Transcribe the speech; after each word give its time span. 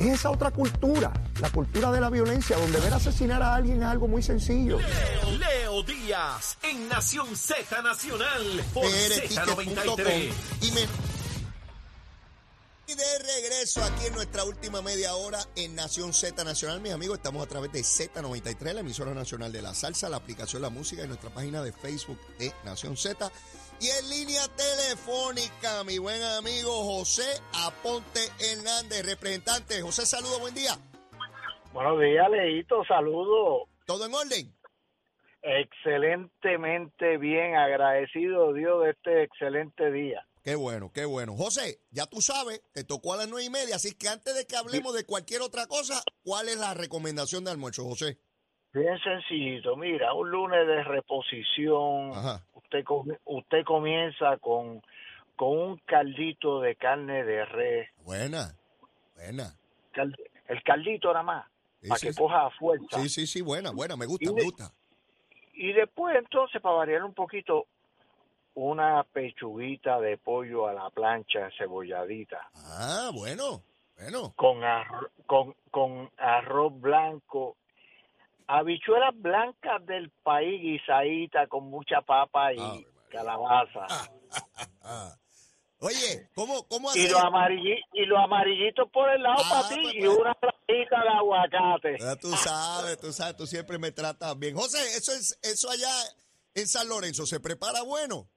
Es 0.00 0.06
esa 0.06 0.30
otra 0.30 0.50
cultura, 0.50 1.12
la 1.40 1.50
cultura 1.50 1.92
de 1.92 2.00
la 2.00 2.08
violencia, 2.08 2.56
donde 2.56 2.80
ver 2.80 2.94
asesinar 2.94 3.42
a 3.42 3.54
alguien 3.54 3.82
es 3.82 3.88
algo 3.88 4.08
muy 4.08 4.22
sencillo. 4.22 4.78
Leo, 4.78 5.38
Leo 5.38 5.82
Díaz 5.82 6.56
en 6.62 6.88
Nación 6.88 7.36
Z 7.36 7.82
Nacional 7.82 8.64
por 8.72 8.86
Z93. 8.86 10.32
Y 10.62 10.70
me 10.72 10.80
y 12.90 12.94
de 12.96 13.18
regreso 13.20 13.84
aquí 13.84 14.06
en 14.06 14.14
nuestra 14.14 14.42
última 14.42 14.82
media 14.82 15.14
hora 15.14 15.38
en 15.54 15.76
Nación 15.76 16.12
Z 16.12 16.42
Nacional, 16.42 16.80
mis 16.80 16.92
amigos, 16.92 17.18
estamos 17.18 17.40
a 17.44 17.48
través 17.48 17.70
de 17.70 17.82
Z93, 17.82 18.72
la 18.72 18.80
emisora 18.80 19.14
nacional 19.14 19.52
de 19.52 19.62
la 19.62 19.74
salsa, 19.74 20.08
la 20.08 20.16
aplicación 20.16 20.60
La 20.62 20.70
Música 20.70 21.04
y 21.04 21.06
nuestra 21.06 21.30
página 21.30 21.62
de 21.62 21.72
Facebook 21.72 22.18
de 22.38 22.52
Nación 22.64 22.96
Z. 22.96 23.30
Y 23.80 23.88
en 23.88 24.10
línea 24.10 24.42
telefónica, 24.56 25.82
mi 25.84 25.96
buen 25.96 26.22
amigo 26.22 26.70
José 26.84 27.40
Aponte 27.66 28.20
Hernández, 28.38 29.06
representante. 29.06 29.80
José, 29.80 30.04
saludo, 30.04 30.38
buen 30.38 30.54
día. 30.54 30.76
Buenos 31.72 31.98
días, 31.98 32.30
Leito, 32.30 32.84
saludo. 32.84 33.68
¿Todo 33.86 34.04
en 34.04 34.14
orden? 34.14 34.54
Excelentemente 35.40 37.16
bien, 37.16 37.56
agradecido 37.56 38.52
Dios 38.52 38.84
de 38.84 38.90
este 38.90 39.22
excelente 39.22 39.90
día. 39.90 40.26
Qué 40.44 40.56
bueno, 40.56 40.90
qué 40.92 41.06
bueno. 41.06 41.34
José, 41.34 41.80
ya 41.90 42.04
tú 42.04 42.20
sabes, 42.20 42.60
te 42.74 42.84
tocó 42.84 43.14
a 43.14 43.16
las 43.16 43.28
nueve 43.28 43.46
y 43.46 43.50
media, 43.50 43.76
así 43.76 43.96
que 43.96 44.08
antes 44.08 44.34
de 44.34 44.46
que 44.46 44.56
hablemos 44.56 44.94
de 44.94 45.06
cualquier 45.06 45.40
otra 45.40 45.66
cosa, 45.66 46.02
¿cuál 46.22 46.50
es 46.50 46.58
la 46.58 46.74
recomendación 46.74 47.44
de 47.44 47.52
almuerzo, 47.52 47.84
José? 47.84 48.18
Bien 48.72 48.98
sencillito, 49.02 49.74
mira, 49.76 50.12
un 50.14 50.30
lunes 50.30 50.64
de 50.64 50.84
reposición, 50.84 52.12
usted 52.70 53.18
usted 53.24 53.64
comienza 53.64 54.36
con, 54.38 54.82
con 55.36 55.58
un 55.58 55.78
caldito 55.78 56.60
de 56.60 56.76
carne 56.76 57.24
de 57.24 57.44
res. 57.44 57.88
Buena, 58.04 58.54
buena. 59.16 59.54
el 60.46 60.62
caldito 60.62 61.08
nada 61.08 61.22
más, 61.22 61.46
para 61.86 62.00
que 62.00 62.14
coja 62.14 62.50
fuerza. 62.50 63.00
Sí, 63.00 63.08
sí, 63.08 63.26
sí, 63.26 63.40
buena, 63.40 63.70
buena, 63.70 63.96
me 63.96 64.06
gusta, 64.06 64.32
me 64.32 64.42
gusta. 64.44 64.72
Y 65.54 65.72
después 65.72 66.16
entonces, 66.16 66.62
para 66.62 66.76
variar 66.76 67.04
un 67.04 67.12
poquito, 67.12 67.66
una 68.54 69.04
pechuguita 69.04 70.00
de 70.00 70.16
pollo 70.16 70.66
a 70.66 70.72
la 70.72 70.90
plancha 70.90 71.50
cebolladita. 71.58 72.50
Ah, 72.54 73.10
bueno, 73.12 73.62
bueno. 73.96 74.32
Con, 74.36 74.60
con, 75.26 75.54
con 75.70 76.10
arroz 76.16 76.80
blanco, 76.80 77.56
habichuelas 78.50 79.14
blancas 79.14 79.84
del 79.86 80.10
país 80.22 80.60
guisadita 80.60 81.46
con 81.46 81.70
mucha 81.70 82.00
papa 82.02 82.52
y 82.52 82.86
calabaza. 83.10 83.86
Oye, 85.82 86.28
¿cómo, 86.34 86.66
cómo 86.68 86.90
Y 86.94 87.08
los, 87.08 87.22
amarillitos, 87.22 87.88
y 87.94 88.04
los 88.04 88.18
amarillitos 88.18 88.90
por 88.92 89.08
el 89.10 89.22
lado 89.22 89.42
para 89.48 89.66
ah, 89.66 89.68
ti 89.68 89.80
pues, 89.82 89.94
y 89.94 90.06
una 90.06 90.34
platita 90.34 91.02
de 91.02 91.08
aguacate. 91.08 91.96
Ya 91.98 92.16
tú 92.16 92.32
sabes, 92.32 92.98
tú 92.98 93.12
sabes, 93.12 93.36
tú 93.36 93.46
siempre 93.46 93.78
me 93.78 93.90
tratas 93.90 94.38
bien. 94.38 94.54
José, 94.54 94.78
eso 94.96 95.12
es 95.12 95.38
eso 95.42 95.70
allá 95.70 95.90
en 96.54 96.66
San 96.66 96.86
Lorenzo, 96.86 97.24
¿se 97.24 97.40
prepara 97.40 97.82
bueno? 97.82 98.28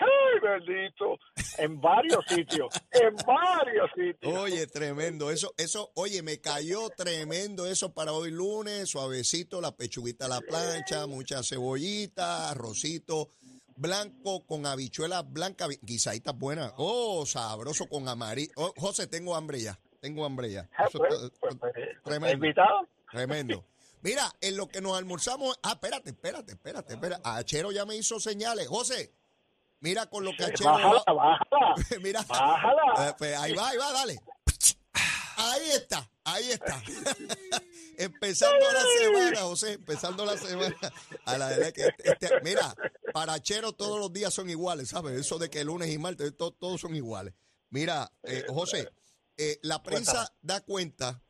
¡Ay, 0.00 0.40
bendito! 0.42 1.18
En 1.58 1.80
varios 1.80 2.24
sitios, 2.26 2.74
en 2.90 3.14
varios 3.26 3.90
sitios. 3.94 4.34
Oye, 4.38 4.66
tremendo. 4.66 5.30
Eso, 5.30 5.54
eso, 5.56 5.90
oye, 5.94 6.22
me 6.22 6.40
cayó 6.40 6.88
tremendo 6.90 7.66
eso 7.66 7.92
para 7.92 8.12
hoy 8.12 8.30
lunes, 8.30 8.90
suavecito, 8.90 9.60
la 9.60 9.76
pechuguita 9.76 10.26
a 10.26 10.28
la 10.28 10.40
plancha, 10.40 11.06
mucha 11.06 11.42
cebollita, 11.42 12.50
arrocito 12.50 13.30
blanco 13.76 14.44
con 14.46 14.66
habichuelas 14.66 15.30
blancas, 15.30 15.68
guisaditas 15.82 16.36
buenas. 16.36 16.72
Oh, 16.76 17.26
sabroso 17.26 17.88
con 17.88 18.08
amarillo. 18.08 18.52
Oh, 18.56 18.72
José, 18.76 19.06
tengo 19.06 19.34
hambre 19.34 19.60
ya. 19.60 19.78
Tengo 20.00 20.24
hambre 20.24 20.50
ya. 20.50 20.68
Ah, 20.76 20.86
pues, 20.92 21.30
pues, 21.40 21.56
pues, 21.58 21.72
tremendo. 22.04 22.34
¿Invitado? 22.34 22.88
Tremendo. 23.10 23.64
Mira, 24.02 24.30
en 24.40 24.56
lo 24.56 24.68
que 24.68 24.80
nos 24.80 24.98
almorzamos. 24.98 25.58
Ah, 25.62 25.72
espérate, 25.72 26.10
espérate, 26.10 26.52
espérate, 26.52 26.94
espérate. 26.94 27.22
Achero 27.24 27.72
ya 27.72 27.86
me 27.86 27.96
hizo 27.96 28.20
señales. 28.20 28.68
José, 28.68 29.12
Mira 29.84 30.06
con 30.06 30.24
lo 30.24 30.34
que 30.34 30.44
Achero. 30.44 30.72
Bájala, 30.72 31.02
bájala. 31.12 31.74
Mira. 32.02 32.22
Bájala. 32.22 33.10
Eh, 33.10 33.14
pues 33.18 33.36
ahí 33.36 33.52
va, 33.52 33.68
ahí 33.68 33.76
va, 33.76 33.92
dale. 33.92 34.18
Ahí 35.36 35.70
está, 35.72 36.10
ahí 36.24 36.50
está. 36.52 36.82
empezando 37.98 38.64
la 38.72 38.82
semana, 38.98 39.40
José, 39.42 39.72
empezando 39.74 40.24
la 40.24 40.38
semana. 40.38 40.74
A 41.26 41.36
la 41.36 41.50
de 41.50 41.70
que 41.74 41.88
este, 41.88 42.12
este, 42.12 42.40
mira, 42.42 42.74
para 43.12 43.34
Achero 43.34 43.72
todos 43.72 43.98
los 43.98 44.10
días 44.10 44.32
son 44.32 44.48
iguales, 44.48 44.88
¿sabes? 44.88 45.20
Eso 45.20 45.38
de 45.38 45.50
que 45.50 45.62
lunes 45.64 45.90
y 45.90 45.98
martes 45.98 46.34
todos 46.34 46.80
son 46.80 46.96
iguales. 46.96 47.34
Mira, 47.68 48.10
eh, 48.22 48.46
José, 48.48 48.90
eh, 49.36 49.58
la 49.62 49.82
prensa 49.82 50.32
da 50.40 50.62
cuenta 50.62 51.22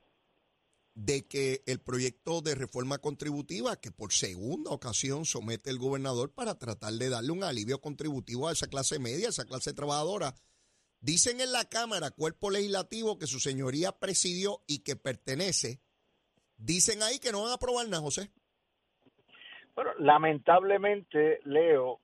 de 0.94 1.26
que 1.26 1.62
el 1.66 1.80
proyecto 1.80 2.40
de 2.40 2.54
reforma 2.54 2.98
contributiva 2.98 3.80
que 3.80 3.90
por 3.90 4.12
segunda 4.12 4.70
ocasión 4.70 5.24
somete 5.24 5.70
el 5.70 5.78
gobernador 5.78 6.32
para 6.32 6.58
tratar 6.58 6.92
de 6.94 7.08
darle 7.08 7.32
un 7.32 7.42
alivio 7.42 7.80
contributivo 7.80 8.48
a 8.48 8.52
esa 8.52 8.68
clase 8.68 8.98
media, 8.98 9.26
a 9.26 9.30
esa 9.30 9.44
clase 9.44 9.74
trabajadora, 9.74 10.34
dicen 11.00 11.40
en 11.40 11.52
la 11.52 11.68
Cámara, 11.68 12.10
cuerpo 12.10 12.50
legislativo 12.50 13.18
que 13.18 13.26
su 13.26 13.40
señoría 13.40 13.92
presidió 13.92 14.60
y 14.68 14.84
que 14.84 14.94
pertenece, 14.94 15.80
dicen 16.56 17.02
ahí 17.02 17.18
que 17.18 17.32
no 17.32 17.42
van 17.42 17.50
a 17.50 17.54
aprobar 17.54 17.88
nada, 17.88 18.02
José. 18.02 18.30
Bueno, 19.74 19.90
lamentablemente, 19.98 21.40
Leo, 21.44 21.98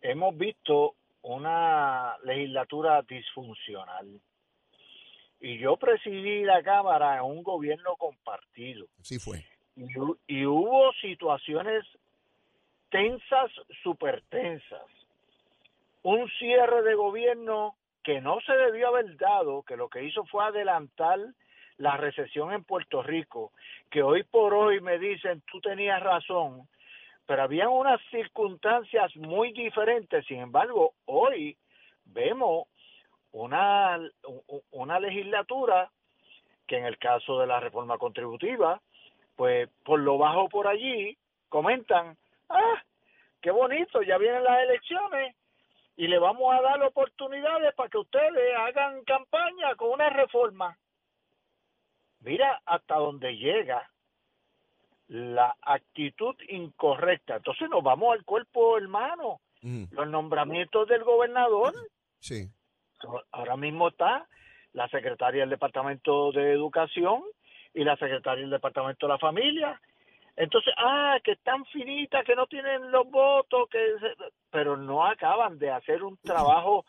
hemos 0.00 0.38
visto 0.38 0.94
una 1.22 2.16
legislatura 2.22 3.02
disfuncional 3.02 4.20
y 5.40 5.58
yo 5.58 5.76
presidí 5.76 6.44
la 6.44 6.62
Cámara 6.62 7.16
en 7.16 7.24
un 7.24 7.42
gobierno 7.42 7.96
compartido. 7.96 8.86
Sí 9.02 9.18
fue. 9.18 9.44
Y, 10.26 10.46
hubo 10.46 10.92
situaciones 11.00 11.84
tensas, 12.90 13.50
súper 13.82 14.22
tensas. 14.30 14.86
Un 16.02 16.28
cierre 16.38 16.82
de 16.82 16.94
gobierno 16.94 17.74
que 18.02 18.20
no 18.20 18.40
se 18.40 18.52
debió 18.52 18.88
haber 18.88 19.16
dado, 19.16 19.62
que 19.62 19.76
lo 19.76 19.88
que 19.88 20.04
hizo 20.04 20.24
fue 20.24 20.44
adelantar 20.44 21.18
la 21.76 21.96
recesión 21.98 22.52
en 22.52 22.64
Puerto 22.64 23.02
Rico, 23.02 23.52
que 23.90 24.02
hoy 24.02 24.22
por 24.22 24.54
hoy 24.54 24.80
me 24.80 24.98
dicen, 24.98 25.42
tú 25.50 25.60
tenías 25.60 26.02
razón, 26.02 26.66
pero 27.26 27.42
había 27.42 27.68
unas 27.68 28.00
circunstancias 28.10 29.14
muy 29.16 29.52
diferentes. 29.52 30.24
Sin 30.26 30.38
embargo, 30.38 30.94
hoy 31.04 31.56
vemos 32.06 32.68
una, 33.36 34.00
una 34.70 34.98
legislatura 34.98 35.90
que 36.66 36.78
en 36.78 36.86
el 36.86 36.98
caso 36.98 37.38
de 37.38 37.46
la 37.46 37.60
reforma 37.60 37.98
contributiva, 37.98 38.80
pues 39.36 39.68
por 39.84 40.00
lo 40.00 40.16
bajo 40.16 40.48
por 40.48 40.66
allí 40.66 41.16
comentan, 41.48 42.16
ah, 42.48 42.82
qué 43.40 43.50
bonito, 43.50 44.02
ya 44.02 44.16
vienen 44.16 44.42
las 44.42 44.62
elecciones 44.62 45.36
y 45.96 46.08
le 46.08 46.18
vamos 46.18 46.54
a 46.54 46.62
dar 46.62 46.82
oportunidades 46.82 47.74
para 47.74 47.90
que 47.90 47.98
ustedes 47.98 48.56
hagan 48.56 49.04
campaña 49.04 49.74
con 49.76 49.90
una 49.90 50.08
reforma. 50.08 50.76
Mira 52.20 52.60
hasta 52.64 52.96
dónde 52.96 53.36
llega 53.36 53.88
la 55.08 55.54
actitud 55.60 56.34
incorrecta. 56.48 57.36
Entonces 57.36 57.68
nos 57.68 57.82
vamos 57.82 58.14
al 58.14 58.24
cuerpo 58.24 58.78
hermano. 58.78 59.40
Los 59.90 60.08
nombramientos 60.08 60.86
del 60.88 61.02
gobernador. 61.02 61.74
Sí. 62.20 62.48
Ahora 63.32 63.56
mismo 63.56 63.88
está 63.88 64.26
la 64.72 64.88
secretaria 64.88 65.40
del 65.40 65.50
Departamento 65.50 66.32
de 66.32 66.52
Educación 66.52 67.22
y 67.72 67.84
la 67.84 67.96
secretaria 67.96 68.42
del 68.42 68.50
Departamento 68.50 69.06
de 69.06 69.12
la 69.12 69.18
Familia. 69.18 69.80
Entonces, 70.36 70.74
ah, 70.76 71.18
que 71.24 71.32
están 71.32 71.64
finitas, 71.66 72.24
que 72.24 72.36
no 72.36 72.46
tienen 72.46 72.90
los 72.90 73.10
votos, 73.10 73.68
que 73.70 73.78
pero 74.50 74.76
no 74.76 75.06
acaban 75.06 75.58
de 75.58 75.70
hacer 75.70 76.02
un 76.02 76.18
trabajo 76.18 76.84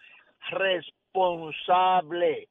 responsable. 0.49 2.49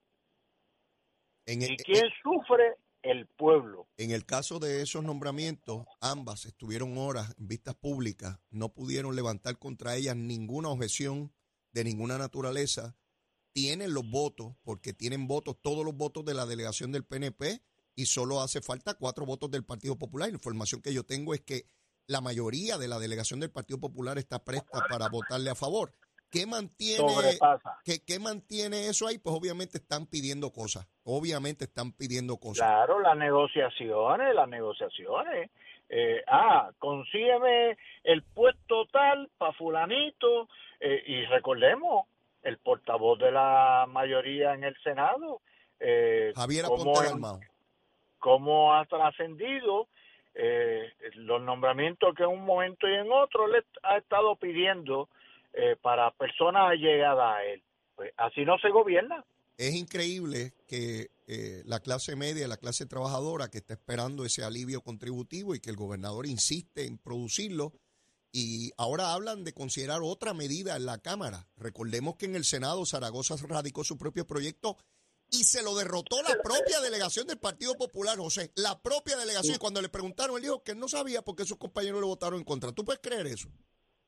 ¿Y 1.47 1.77
quién 1.77 2.09
sufre? 2.23 2.77
El 3.03 3.27
pueblo. 3.27 3.87
En 3.99 4.11
el 4.11 4.27
caso 4.27 4.59
de 4.59 4.83
esos 4.83 5.05
nombramientos, 5.05 5.87
ambas 6.01 6.45
estuvieron 6.45 6.99
horas 6.99 7.37
en 7.39 7.47
vistas 7.47 7.77
públicas, 7.77 8.41
no 8.51 8.71
pudieron 8.71 9.15
levantar 9.15 9.59
contra 9.59 9.95
ellas 9.95 10.17
ninguna 10.17 10.71
objeción 10.71 11.33
de 11.71 11.85
ninguna 11.85 12.19
naturaleza 12.19 12.97
tienen 13.57 13.95
los 13.95 14.07
votos, 14.11 14.53
porque 14.65 14.93
tienen 14.93 15.27
votos, 15.27 15.57
todos 15.63 15.83
los 15.83 15.97
votos 15.97 16.27
de 16.27 16.35
la 16.35 16.45
delegación 16.45 16.93
del 16.93 17.07
PNP 17.07 17.63
y 17.95 18.05
solo 18.05 18.43
hace 18.43 18.61
falta 18.61 18.93
cuatro 18.93 19.25
votos 19.25 19.51
del 19.51 19.65
Partido 19.65 19.97
Popular. 19.97 20.29
La 20.29 20.35
información 20.35 20.83
que 20.83 20.93
yo 20.93 21.05
tengo 21.05 21.33
es 21.33 21.41
que 21.41 21.63
la 22.07 22.21
mayoría 22.21 22.77
de 22.77 22.87
la 22.87 22.99
delegación 22.99 23.41
del 23.41 23.51
Partido 23.51 23.81
Popular 23.81 24.19
está 24.19 24.45
presta 24.45 24.85
para 24.91 25.09
votarle 25.09 25.49
a 25.49 25.55
favor. 25.55 25.95
¿Qué 26.31 26.45
mantiene, 26.45 27.39
¿qué, 28.07 28.19
mantiene 28.19 28.89
eso 28.89 29.07
ahí? 29.07 29.17
Pues 29.17 29.35
obviamente 29.35 29.79
están 29.79 30.05
pidiendo 30.05 30.53
cosas. 30.53 30.87
Obviamente 31.05 31.65
están 31.65 31.93
pidiendo 31.93 32.37
cosas. 32.37 32.67
Claro, 32.67 33.01
las 33.01 33.17
negociaciones, 33.17 34.35
las 34.35 34.49
negociaciones. 34.51 35.51
Eh, 35.89 36.23
ah, 36.27 36.73
consígueme 36.79 37.79
el 38.05 38.23
puesto 38.23 38.85
tal 38.93 39.31
para 39.39 39.55
fulanito. 39.55 40.47
Eh, 40.79 41.03
y 41.07 41.25
recordemos, 41.25 42.05
el 42.47 42.59
portavoz 42.59 43.19
de 43.19 43.33
la 43.33 43.87
mayoría 43.89 44.55
en 44.55 44.65
el 44.65 44.77
Senado, 44.83 45.41
eh, 45.81 46.33
Javier 46.35 46.65
cómo, 46.67 46.95
cómo 48.19 48.75
ha 48.75 48.85
trascendido 48.87 49.89
eh, 50.35 50.93
los 51.15 51.43
nombramientos 51.43 52.15
que 52.15 52.23
en 52.23 52.29
un 52.29 52.45
momento 52.45 52.89
y 52.89 52.95
en 52.95 53.11
otro 53.11 53.49
le 53.49 53.65
ha 53.83 53.99
estado 53.99 54.37
pidiendo 54.37 55.09
eh, 55.53 55.77
para 55.81 56.11
personas 56.13 56.71
allegadas 56.71 57.37
a 57.37 57.45
él. 57.45 57.63
Pues 57.95 58.13
así 58.17 58.45
no 58.45 58.59
se 58.59 58.69
gobierna. 58.69 59.25
Es 59.57 59.75
increíble 59.75 60.53
que 60.69 61.09
eh, 61.27 61.63
la 61.65 61.81
clase 61.81 62.15
media, 62.15 62.47
la 62.47 62.59
clase 62.59 62.87
trabajadora 62.87 63.49
que 63.49 63.59
está 63.59 63.75
esperando 63.75 64.25
ese 64.25 64.45
alivio 64.45 64.83
contributivo 64.83 65.55
y 65.55 65.61
que 65.61 65.71
el 65.71 65.77
gobernador 65.77 66.27
insiste 66.27 66.87
en 66.87 66.99
producirlo 66.99 67.73
y 68.39 68.71
ahora 68.77 69.15
hablan 69.15 69.45
de 69.45 69.55
considerar 69.55 70.01
otra 70.03 70.35
medida 70.35 70.77
en 70.77 70.85
la 70.85 70.99
Cámara. 70.99 71.47
Recordemos 71.57 72.17
que 72.17 72.27
en 72.27 72.37
el 72.37 72.45
Senado 72.45 72.85
Zaragoza 72.85 73.35
radicó 73.49 73.83
su 73.83 73.97
propio 73.97 74.27
proyecto 74.27 74.77
y 75.31 75.45
se 75.45 75.63
lo 75.63 75.75
derrotó 75.75 76.23
la 76.23 76.37
propia 76.43 76.81
delegación 76.83 77.27
del 77.27 77.39
Partido 77.39 77.73
Popular, 77.77 78.19
José. 78.19 78.51
La 78.55 78.79
propia 78.83 79.17
delegación. 79.17 79.57
Y 79.57 79.59
cuando 79.59 79.81
le 79.81 79.89
preguntaron, 79.89 80.37
él 80.37 80.43
dijo 80.43 80.63
que 80.63 80.73
él 80.73 80.79
no 80.79 80.87
sabía 80.87 81.23
por 81.23 81.35
qué 81.35 81.47
sus 81.47 81.57
compañeros 81.57 81.99
le 81.99 82.07
votaron 82.07 82.39
en 82.39 82.45
contra. 82.45 82.73
¿Tú 82.73 82.85
puedes 82.85 83.01
creer 83.01 83.27
eso? 83.27 83.49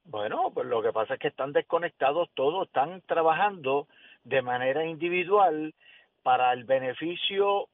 Bueno, 0.05 0.51
pues 0.53 0.67
lo 0.67 0.83
que 0.83 0.93
pasa 0.93 1.15
es 1.15 1.21
que 1.21 1.29
están 1.29 1.55
desconectados 1.55 2.29
todos, 2.35 2.67
están 2.67 3.01
trabajando 3.07 3.89
de 4.25 4.43
manera 4.43 4.85
individual 4.85 5.75
para 6.23 6.53
el 6.53 6.65
beneficio 6.65 7.69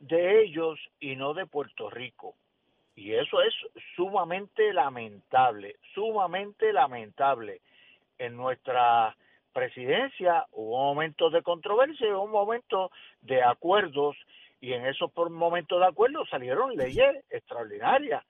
de 0.00 0.42
ellos 0.42 0.80
y 0.98 1.14
no 1.14 1.32
de 1.32 1.46
Puerto 1.46 1.90
Rico. 1.90 2.34
Y 2.94 3.14
eso 3.14 3.40
es 3.42 3.54
sumamente 3.96 4.72
lamentable, 4.72 5.76
sumamente 5.94 6.72
lamentable. 6.72 7.60
En 8.18 8.36
nuestra 8.36 9.16
presidencia 9.52 10.46
hubo 10.52 10.78
momentos 10.94 11.32
de 11.32 11.42
controversia, 11.42 12.16
hubo 12.16 12.26
momentos 12.28 12.90
de 13.22 13.42
acuerdos 13.42 14.16
y 14.60 14.72
en 14.72 14.86
esos 14.86 15.10
momentos 15.30 15.80
de 15.80 15.86
acuerdo 15.86 16.24
salieron 16.26 16.76
leyes 16.76 17.24
extraordinarias 17.30 18.22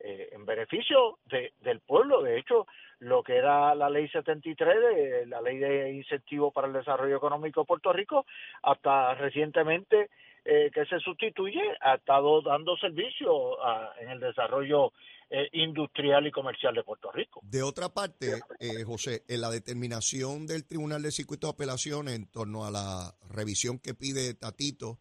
eh, 0.00 0.30
en 0.32 0.44
beneficio 0.44 1.18
de, 1.26 1.52
del 1.60 1.80
pueblo. 1.80 2.22
De 2.22 2.38
hecho, 2.38 2.66
lo 2.98 3.22
que 3.22 3.36
era 3.36 3.74
la 3.74 3.88
ley 3.88 4.08
73, 4.08 4.80
de, 4.80 5.26
la 5.26 5.40
ley 5.40 5.58
de 5.58 5.92
incentivos 5.92 6.52
para 6.52 6.66
el 6.66 6.72
desarrollo 6.72 7.16
económico 7.16 7.60
de 7.60 7.66
Puerto 7.66 7.92
Rico, 7.92 8.26
hasta 8.62 9.14
recientemente 9.14 10.10
eh, 10.46 10.70
que 10.72 10.86
se 10.86 11.00
sustituye, 11.00 11.60
ha 11.80 11.96
estado 11.96 12.40
dando 12.42 12.76
servicio 12.76 13.60
a, 13.62 13.94
en 14.00 14.10
el 14.10 14.20
desarrollo 14.20 14.92
eh, 15.28 15.48
industrial 15.52 16.26
y 16.26 16.30
comercial 16.30 16.74
de 16.74 16.84
Puerto 16.84 17.10
Rico. 17.10 17.40
De 17.42 17.62
otra 17.62 17.88
parte, 17.88 18.40
eh, 18.60 18.84
José, 18.84 19.24
en 19.26 19.40
la 19.40 19.50
determinación 19.50 20.46
del 20.46 20.64
Tribunal 20.64 21.02
de 21.02 21.10
Circuito 21.10 21.48
de 21.48 21.52
Apelaciones 21.54 22.14
en 22.14 22.26
torno 22.26 22.64
a 22.64 22.70
la 22.70 23.14
revisión 23.28 23.78
que 23.78 23.94
pide 23.94 24.34
Tatito 24.34 25.00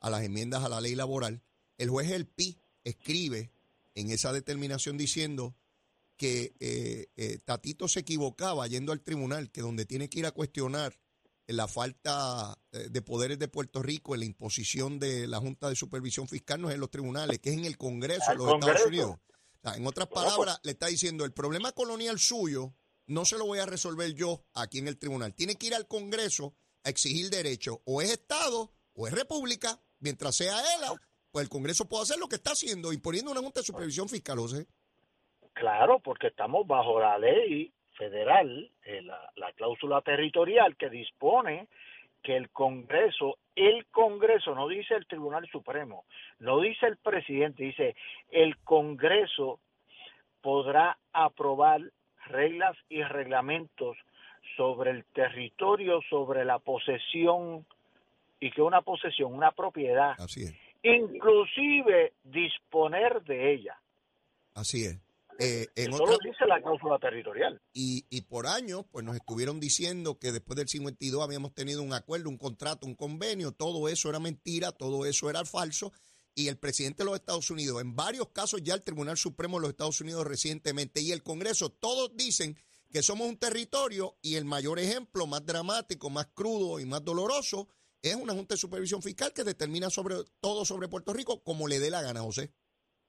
a 0.00 0.08
las 0.08 0.22
enmiendas 0.22 0.64
a 0.64 0.68
la 0.68 0.80
ley 0.80 0.94
laboral, 0.94 1.42
el 1.78 1.90
juez 1.90 2.10
El 2.10 2.26
Pi 2.26 2.58
escribe 2.84 3.50
en 3.94 4.10
esa 4.10 4.32
determinación 4.32 4.96
diciendo 4.96 5.54
que 6.16 6.54
eh, 6.60 7.08
eh, 7.16 7.38
Tatito 7.44 7.88
se 7.88 8.00
equivocaba 8.00 8.66
yendo 8.66 8.92
al 8.92 9.02
tribunal, 9.02 9.50
que 9.50 9.60
donde 9.60 9.84
tiene 9.84 10.08
que 10.08 10.20
ir 10.20 10.26
a 10.26 10.32
cuestionar 10.32 10.94
la 11.46 11.68
falta 11.68 12.58
eh, 12.72 12.88
de 12.90 13.02
poderes 13.02 13.38
de 13.38 13.48
Puerto 13.48 13.82
Rico 13.82 14.14
en 14.14 14.20
la 14.20 14.26
imposición 14.26 14.98
de 14.98 15.26
la 15.26 15.38
Junta 15.38 15.68
de 15.68 15.76
Supervisión 15.76 16.28
Fiscal 16.28 16.60
no 16.60 16.68
es 16.68 16.74
en 16.74 16.80
los 16.80 16.90
tribunales, 16.90 17.38
que 17.38 17.50
es 17.50 17.58
en 17.58 17.64
el 17.64 17.76
Congreso 17.78 18.30
de 18.30 18.36
los 18.36 18.54
Estados 18.54 18.86
Unidos. 18.86 19.16
en 19.76 19.86
otras 19.86 20.08
palabras, 20.08 20.60
le 20.64 20.72
está 20.72 20.86
diciendo, 20.86 21.24
el 21.24 21.32
problema 21.32 21.72
colonial 21.72 22.18
suyo 22.18 22.74
no 23.06 23.24
se 23.24 23.38
lo 23.38 23.46
voy 23.46 23.60
a 23.60 23.66
resolver 23.66 24.12
yo 24.14 24.44
aquí 24.54 24.78
en 24.78 24.88
el 24.88 24.98
tribunal. 24.98 25.34
Tiene 25.34 25.56
que 25.56 25.66
ir 25.66 25.74
al 25.74 25.86
Congreso 25.86 26.54
a 26.84 26.90
exigir 26.90 27.30
derechos. 27.30 27.78
O 27.84 28.02
es 28.02 28.10
Estado 28.10 28.72
o 28.94 29.06
es 29.06 29.14
República. 29.14 29.80
Mientras 30.00 30.36
sea 30.36 30.58
él, 30.58 30.98
pues 31.30 31.44
el 31.44 31.48
Congreso 31.48 31.88
puede 31.88 32.04
hacer 32.04 32.18
lo 32.18 32.28
que 32.28 32.36
está 32.36 32.52
haciendo, 32.52 32.92
imponiendo 32.92 33.30
una 33.30 33.40
Junta 33.40 33.60
de 33.60 33.66
Supervisión 33.66 34.08
Fiscal, 34.08 34.38
José. 34.38 34.66
Claro, 35.52 36.00
porque 36.00 36.26
estamos 36.26 36.66
bajo 36.66 37.00
la 37.00 37.18
ley 37.18 37.72
federal, 37.96 38.70
eh, 38.84 39.02
la, 39.02 39.30
la 39.36 39.52
cláusula 39.52 40.00
territorial 40.02 40.76
que 40.76 40.90
dispone 40.90 41.68
que 42.22 42.36
el 42.36 42.50
Congreso, 42.50 43.38
el 43.54 43.86
Congreso, 43.86 44.54
no 44.54 44.68
dice 44.68 44.94
el 44.94 45.06
Tribunal 45.06 45.48
Supremo, 45.50 46.04
no 46.40 46.60
dice 46.60 46.86
el 46.86 46.96
presidente, 46.96 47.62
dice 47.62 47.94
el 48.30 48.56
Congreso 48.58 49.60
podrá 50.40 50.98
aprobar 51.12 51.80
reglas 52.26 52.76
y 52.88 53.02
reglamentos 53.02 53.96
sobre 54.56 54.90
el 54.90 55.04
territorio, 55.06 56.00
sobre 56.08 56.44
la 56.44 56.58
posesión, 56.58 57.66
y 58.40 58.50
que 58.50 58.62
una 58.62 58.82
posesión, 58.82 59.32
una 59.32 59.52
propiedad, 59.52 60.14
Así 60.18 60.44
es. 60.44 60.54
inclusive 60.82 62.12
disponer 62.24 63.22
de 63.22 63.52
ella. 63.52 63.76
Así 64.54 64.84
es. 64.84 65.00
Eh, 65.38 65.66
en 65.76 65.92
Eso 65.92 66.02
otra- 66.02 66.12
lo 66.16 66.18
dice 66.30 66.46
la 66.46 66.60
cláusula 66.62 66.98
territorial. 66.98 67.60
y, 67.72 68.06
y 68.10 68.22
por 68.22 68.46
años, 68.46 68.84
pues 68.90 69.04
nos 69.04 69.16
estuvieron 69.16 69.60
diciendo 69.60 70.18
que 70.18 70.32
después 70.32 70.56
del 70.56 70.68
52 70.68 71.22
habíamos 71.22 71.52
tenido 71.54 71.82
un 71.82 71.92
acuerdo, 71.92 72.28
un 72.30 72.38
contrato, 72.38 72.86
un 72.86 72.94
convenio, 72.94 73.52
todo 73.52 73.88
eso 73.88 74.08
era 74.08 74.18
mentira, 74.18 74.72
todo 74.72 75.04
eso 75.06 75.28
era 75.30 75.44
falso. 75.44 75.92
Y 76.34 76.48
el 76.48 76.58
presidente 76.58 77.02
de 77.02 77.06
los 77.10 77.14
Estados 77.18 77.50
Unidos, 77.50 77.80
en 77.80 77.96
varios 77.96 78.28
casos 78.28 78.62
ya 78.62 78.74
el 78.74 78.82
Tribunal 78.82 79.16
Supremo 79.16 79.56
de 79.56 79.62
los 79.62 79.70
Estados 79.70 80.00
Unidos 80.02 80.26
recientemente 80.26 81.00
y 81.00 81.12
el 81.12 81.22
Congreso, 81.22 81.70
todos 81.70 82.14
dicen 82.16 82.56
que 82.92 83.02
somos 83.02 83.26
un 83.26 83.38
territorio 83.38 84.16
y 84.22 84.36
el 84.36 84.44
mayor 84.44 84.78
ejemplo, 84.78 85.26
más 85.26 85.44
dramático, 85.44 86.08
más 86.10 86.26
crudo 86.34 86.78
y 86.78 86.84
más 86.86 87.02
doloroso, 87.04 87.68
es 88.02 88.14
una 88.14 88.32
Junta 88.34 88.54
de 88.54 88.58
Supervisión 88.58 89.02
Fiscal 89.02 89.32
que 89.32 89.44
determina 89.44 89.88
sobre 89.90 90.16
todo 90.40 90.64
sobre 90.64 90.88
Puerto 90.88 91.12
Rico 91.12 91.42
como 91.42 91.66
le 91.68 91.78
dé 91.78 91.90
la 91.90 92.02
gana, 92.02 92.20
José. 92.20 92.52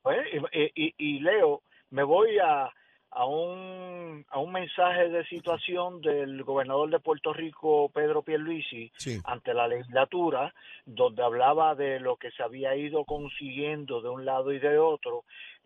Pues, 0.02 0.18
y, 0.54 0.86
y- 0.88 0.96
y 0.98 1.20
Leo, 1.20 1.64
me 1.90 2.04
voy 2.04 2.38
a, 2.40 2.70
a, 3.12 3.26
un, 3.26 4.26
a 4.30 4.40
un 4.40 4.52
mensaje 4.52 5.10
de 5.10 5.26
situación 5.26 6.02
del 6.02 6.44
gobernador 6.44 6.90
de 6.90 7.00
Puerto 7.00 7.34
Rico, 7.34 7.90
Pedro 7.94 8.22
Pierluisi, 8.22 8.92
Sí. 8.98 9.20
ante 9.26 9.54
la 9.54 9.68
legislatura, 9.68 10.54
donde 10.86 11.24
hablaba 11.24 11.76
de 11.76 12.00
lo 12.00 12.18
que 12.18 12.32
se 12.32 12.44
había 12.44 12.76
ido 12.76 13.06
consiguiendo 13.06 14.02
de 14.02 14.10
un 14.10 14.26
lado 14.26 14.52
y 14.52 14.60
de 14.60 14.78
otro, 14.78 15.24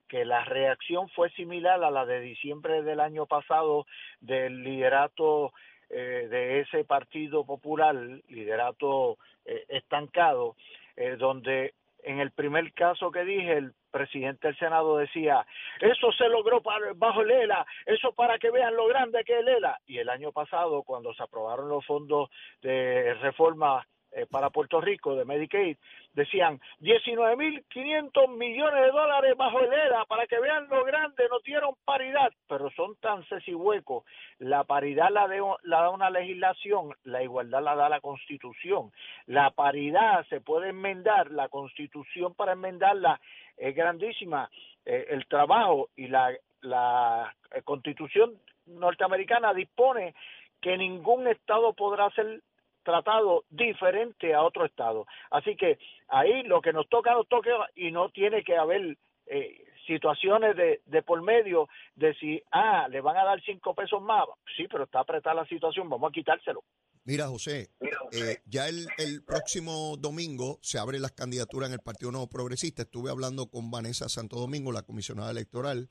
que 0.08 0.26
la 0.26 0.44
reacción 0.44 1.08
fue 1.10 1.30
similar 1.32 1.84
a 1.84 1.90
la 1.90 2.06
de 2.06 2.20
diciembre 2.20 2.82
del 2.84 3.00
año 3.00 3.26
pasado 3.26 3.86
del 4.20 4.62
liderato 4.64 5.54
eh, 5.90 6.28
de 6.30 6.60
ese 6.62 6.84
Partido 6.84 7.46
Popular, 7.46 7.96
liderato 8.30 9.18
eh, 9.46 9.64
estancado, 9.70 10.56
eh, 10.96 11.16
donde 11.18 11.74
en 12.04 12.20
el 12.20 12.32
primer 12.32 12.74
caso 12.74 13.12
que 13.12 13.24
dije, 13.24 13.54
el 13.58 13.74
presidente 13.92 14.48
del 14.48 14.58
Senado 14.58 14.98
decía, 14.98 15.46
eso 15.80 16.12
se 16.14 16.28
logró 16.28 16.62
bajo 16.96 17.22
el 17.22 17.32
ELA, 17.32 17.66
eso 17.86 18.14
para 18.14 18.40
que 18.40 18.50
vean 18.50 18.76
lo 18.76 18.88
grande 18.88 19.24
que 19.24 19.34
es 19.34 19.40
el 19.40 19.50
ELA. 19.50 19.80
Y 19.86 20.00
el 20.00 20.10
año 20.10 20.32
pasado, 20.32 20.84
cuando 20.84 21.14
se 21.14 21.24
aprobaron 21.24 21.70
los 21.70 21.86
fondos 21.86 22.30
de 22.62 23.14
reforma 23.16 23.86
eh, 24.14 24.26
para 24.30 24.50
Puerto 24.50 24.82
Rico, 24.82 25.16
de 25.16 25.26
Medicaid, 25.26 25.78
decían 26.14 26.60
19.500 26.82 28.28
millones 28.36 28.82
de 28.84 28.92
dólares 28.92 29.36
bajo 29.38 29.60
el 29.60 29.72
ELA, 29.72 30.06
para 30.06 30.28
que 30.28 30.40
vean 30.40 30.68
lo 30.70 30.84
grande, 30.84 31.24
no 31.30 31.40
dieron 31.40 31.76
paridad, 31.86 32.32
pero 32.48 32.70
son 32.72 32.96
tan 32.98 33.24
huecos. 33.56 34.04
La 34.40 34.64
paridad 34.64 35.10
la, 35.12 35.28
de- 35.28 35.42
la 35.64 35.82
da 35.82 35.90
una 35.90 36.10
legislación, 36.10 36.94
la 37.04 37.24
igualdad 37.24 37.62
la 37.64 37.76
da 37.76 37.90
la 37.90 38.02
Constitución. 38.02 38.92
La 39.28 39.52
paridad 39.52 40.26
se 40.28 40.42
puede 40.42 40.70
enmendar, 40.70 41.32
la 41.32 41.50
Constitución 41.50 42.34
para 42.36 42.54
enmendarla 42.54 43.20
es 43.58 43.76
grandísima. 43.76 44.50
Eh, 44.86 45.08
el 45.10 45.26
trabajo 45.28 45.90
y 45.96 46.08
la, 46.08 46.32
la 46.62 47.34
eh, 47.54 47.62
Constitución 47.64 48.34
norteamericana 48.66 49.54
dispone 49.54 50.14
que 50.62 50.78
ningún 50.78 51.28
Estado 51.28 51.74
podrá 51.74 52.10
ser 52.12 52.42
tratado 52.84 53.46
diferente 53.50 54.34
a 54.34 54.44
otro 54.44 54.66
Estado. 54.66 55.06
Así 55.30 55.56
que 55.56 55.80
ahí 56.08 56.44
lo 56.44 56.62
que 56.62 56.74
nos 56.74 56.88
toca, 56.90 57.14
nos 57.14 57.28
toca 57.28 57.50
y 57.76 57.92
no 57.92 58.10
tiene 58.10 58.44
que 58.44 58.58
haber 58.58 58.98
eh, 59.28 59.64
situaciones 59.88 60.56
de, 60.56 60.82
de 60.86 61.02
por 61.04 61.22
medio 61.22 61.68
de 61.96 62.14
si, 62.16 62.42
ah, 62.52 62.88
le 62.90 63.02
van 63.02 63.18
a 63.18 63.26
dar 63.26 63.42
cinco 63.44 63.74
pesos 63.74 64.02
más. 64.02 64.26
Sí, 64.56 64.68
pero 64.70 64.86
está 64.86 65.00
apretada 65.00 65.36
la 65.36 65.46
situación, 65.46 65.90
vamos 65.90 66.10
a 66.10 66.14
quitárselo. 66.14 66.64
Mira, 67.04 67.28
José, 67.28 67.72
eh, 68.12 68.38
ya 68.46 68.68
el, 68.68 68.86
el 69.00 69.24
próximo 69.24 69.98
domingo 69.98 70.60
se 70.62 70.78
abren 70.78 71.02
las 71.02 71.14
candidaturas 71.14 71.70
en 71.70 71.74
el 71.74 71.80
Partido 71.80 72.12
Nuevo 72.12 72.30
Progresista. 72.30 72.84
Estuve 72.84 73.10
hablando 73.10 73.48
con 73.50 73.72
Vanessa 73.72 74.08
Santo 74.08 74.36
Domingo, 74.36 74.72
la 74.72 74.84
comisionada 74.84 75.32
electoral. 75.32 75.90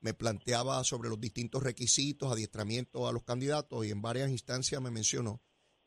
Me 0.00 0.14
planteaba 0.14 0.82
sobre 0.84 1.08
los 1.08 1.20
distintos 1.20 1.62
requisitos, 1.62 2.30
adiestramientos 2.30 3.08
a 3.08 3.12
los 3.12 3.24
candidatos 3.24 3.84
y 3.86 3.90
en 3.90 4.02
varias 4.02 4.30
instancias 4.30 4.80
me 4.80 4.90
mencionó 4.90 5.40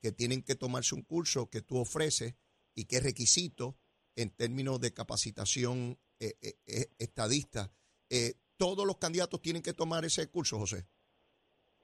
que 0.06 0.12
tienen 0.12 0.44
que 0.44 0.54
tomarse 0.54 0.94
un 0.94 1.02
curso 1.02 1.50
que 1.50 1.64
tú 1.64 1.80
ofreces 1.80 2.36
y 2.76 2.86
qué 2.86 3.00
requisitos 3.00 3.74
en 4.16 4.30
términos 4.30 4.80
de 4.80 4.94
capacitación 4.94 5.98
eh, 6.20 6.34
eh, 6.44 6.54
eh, 6.68 6.86
estadista. 7.00 7.72
¿Todos 8.56 8.86
los 8.86 8.98
candidatos 9.00 9.42
tienen 9.42 9.64
que 9.64 9.74
tomar 9.74 10.06
ese 10.06 10.30
curso, 10.30 10.60
José? 10.60 10.86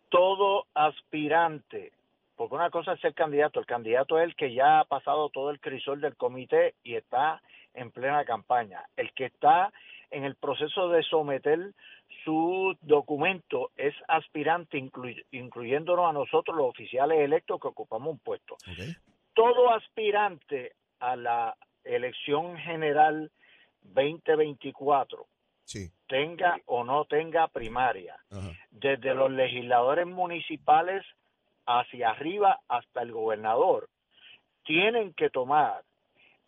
Todo 0.09 0.67
aspirante 0.75 1.93
porque 2.35 2.55
una 2.55 2.69
cosa 2.69 2.93
es 2.93 3.01
ser 3.01 3.15
candidato, 3.15 3.59
el 3.59 3.65
candidato 3.65 4.19
es 4.19 4.25
el 4.25 4.35
que 4.35 4.53
ya 4.53 4.81
ha 4.81 4.85
pasado 4.85 5.29
todo 5.29 5.49
el 5.49 5.59
crisol 5.59 5.99
del 5.99 6.15
comité 6.15 6.75
y 6.83 6.95
está 6.95 7.41
en 7.73 7.89
plena 7.89 8.23
campaña. 8.23 8.85
El 8.97 9.11
que 9.13 9.25
está 9.25 9.73
en 10.11 10.25
el 10.25 10.35
proceso 10.35 10.89
de 10.89 11.01
someter 11.03 11.71
su 12.23 12.77
documento 12.81 13.71
es 13.75 13.95
aspirante, 14.07 14.77
incluyéndonos 15.31 16.09
a 16.09 16.13
nosotros 16.13 16.55
los 16.55 16.67
oficiales 16.69 17.19
electos 17.19 17.59
que 17.59 17.69
ocupamos 17.69 18.13
un 18.13 18.19
puesto. 18.19 18.57
Todo 19.33 19.73
aspirante 19.73 20.73
a 20.99 21.15
la 21.15 21.55
elección 21.83 22.57
general 22.57 23.31
2024, 23.81 25.25
tenga 26.07 26.59
o 26.65 26.83
no 26.83 27.05
tenga 27.05 27.47
primaria, 27.47 28.17
desde 28.69 29.15
los 29.15 29.31
legisladores 29.31 30.05
municipales 30.05 31.03
hacia 31.65 32.09
arriba 32.09 32.59
hasta 32.67 33.01
el 33.01 33.11
gobernador, 33.11 33.89
tienen 34.63 35.13
que 35.13 35.29
tomar 35.29 35.81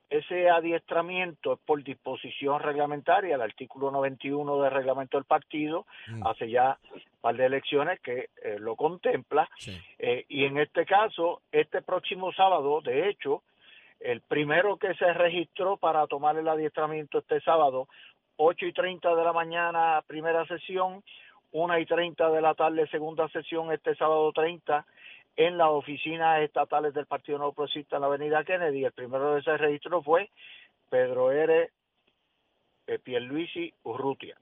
ese 0.09 0.49
adiestramiento 0.49 1.59
por 1.65 1.83
disposición 1.83 2.59
reglamentaria, 2.59 3.35
el 3.35 3.41
artículo 3.41 3.89
91 3.91 4.61
del 4.61 4.71
reglamento 4.71 5.17
del 5.17 5.25
partido, 5.25 5.85
mm. 6.07 6.27
hace 6.27 6.49
ya 6.49 6.77
un 6.93 7.01
par 7.21 7.35
de 7.35 7.45
elecciones 7.45 7.99
que 8.01 8.29
eh, 8.43 8.57
lo 8.59 8.75
contempla. 8.75 9.49
Eh, 9.97 10.25
y 10.29 10.45
en 10.45 10.59
este 10.59 10.85
caso, 10.85 11.41
este 11.51 11.81
próximo 11.81 12.31
sábado, 12.33 12.81
de 12.81 13.09
hecho, 13.09 13.41
el 13.99 14.21
primero 14.21 14.77
que 14.77 14.93
se 14.95 15.11
registró 15.13 15.77
para 15.77 16.05
tomar 16.07 16.37
el 16.37 16.47
adiestramiento 16.47 17.19
este 17.19 17.39
sábado, 17.41 17.87
8 18.37 18.65
y 18.65 18.73
30 18.73 19.15
de 19.15 19.23
la 19.23 19.33
mañana, 19.33 20.03
primera 20.05 20.45
sesión, 20.45 21.03
1 21.53 21.79
y 21.79 21.85
30 21.85 22.29
de 22.31 22.41
la 22.41 22.53
tarde, 22.55 22.87
segunda 22.87 23.27
sesión, 23.29 23.71
este 23.71 23.95
sábado 23.95 24.31
30, 24.33 24.85
en 25.35 25.57
las 25.57 25.69
oficinas 25.69 26.41
estatales 26.41 26.93
del 26.93 27.05
Partido 27.05 27.37
No 27.37 27.53
Progresista 27.53 27.95
en 27.95 28.01
la 28.01 28.07
Avenida 28.07 28.43
Kennedy. 28.43 28.85
El 28.85 28.91
primero 28.91 29.33
de 29.33 29.41
ese 29.41 29.57
registro 29.57 30.01
fue 30.03 30.29
Pedro 30.89 31.31
R. 31.31 31.71
Eh, 32.87 32.99
Pierluisi 32.99 33.73
Urrutia. 33.83 34.37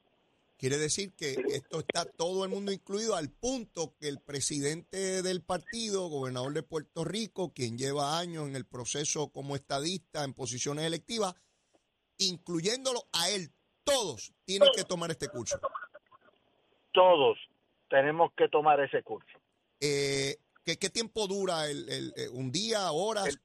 Quiere 0.58 0.78
decir 0.78 1.14
que 1.16 1.32
esto 1.48 1.80
está 1.80 2.06
todo 2.06 2.44
el 2.44 2.52
mundo 2.52 2.72
incluido 2.72 3.16
al 3.16 3.30
punto 3.32 3.96
que 4.00 4.08
el 4.08 4.20
presidente 4.20 5.24
del 5.24 5.42
partido, 5.42 6.08
gobernador 6.08 6.54
de 6.54 6.62
Puerto 6.62 7.04
Rico, 7.04 7.52
quien 7.52 7.80
lleva 7.80 8.20
años 8.20 8.48
en 8.48 8.56
el 8.56 8.68
proceso 8.68 9.32
como 9.32 9.56
estadista 9.56 10.24
en 10.24 10.36
posiciones 10.36 10.86
electivas, 10.86 11.34
incluyéndolo 12.20 13.02
a 13.12 13.30
él, 13.30 13.50
todos 13.84 14.34
tienen 14.46 14.70
que 14.76 14.84
tomar 14.84 15.10
este 15.10 15.30
curso. 15.30 15.60
Todos 16.92 17.40
tenemos 17.90 18.32
que 18.34 18.48
tomar 18.48 18.80
ese 18.82 19.02
curso. 19.02 19.40
Eh, 19.80 20.38
¿Qué, 20.80 20.90
tiempo 20.90 21.28
dura? 21.28 21.70
El, 21.70 22.14
eh, 22.16 22.30
¿Un 22.32 22.52
día, 22.52 22.92
horas? 22.92 23.40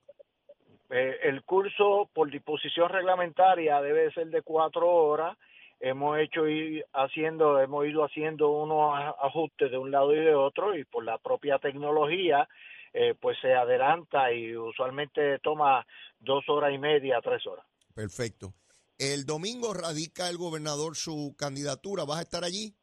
Eh, 0.91 1.17
el, 1.23 1.43
curso 1.45 2.09
por 2.13 2.31
disposición 2.31 2.89
reglamentaria 2.89 3.81
debe 3.81 4.13
ser 4.13 4.29
de 4.29 4.43
cuatro 4.43 4.89
horas. 4.89 5.37
Hemos 5.81 6.19
hecho 6.19 6.47
ir 6.47 6.85
haciendo, 6.93 7.61
hemos 7.61 7.87
ido 7.87 8.05
haciendo 8.05 8.51
unos 8.51 8.95
ajustes 9.23 9.71
de 9.71 9.79
un 9.79 9.91
lado 9.91 10.15
y 10.15 10.21
de 10.21 10.35
otro 10.35 10.77
y 10.77 10.85
por 10.85 11.05
la 11.05 11.19
propia 11.19 11.59
tecnología, 11.59 12.49
eh, 12.95 13.15
pues 13.21 13.37
se 13.41 13.53
adelanta 13.53 14.33
y 14.33 14.57
usualmente 14.57 15.39
toma 15.41 15.87
dos 16.19 16.49
horas 16.49 16.73
y 16.73 16.79
media, 16.79 17.21
tres 17.23 17.47
horas. 17.47 17.67
Perfecto. 17.95 18.55
El 18.99 19.27
domingo 19.27 19.75
radica 19.75 20.31
el 20.31 20.39
gobernador 20.39 20.97
su 20.97 21.35
candidatura. 21.37 22.05
¿Vas 22.05 22.21
a 22.21 22.23
estar 22.23 22.45
allí? 22.45 22.75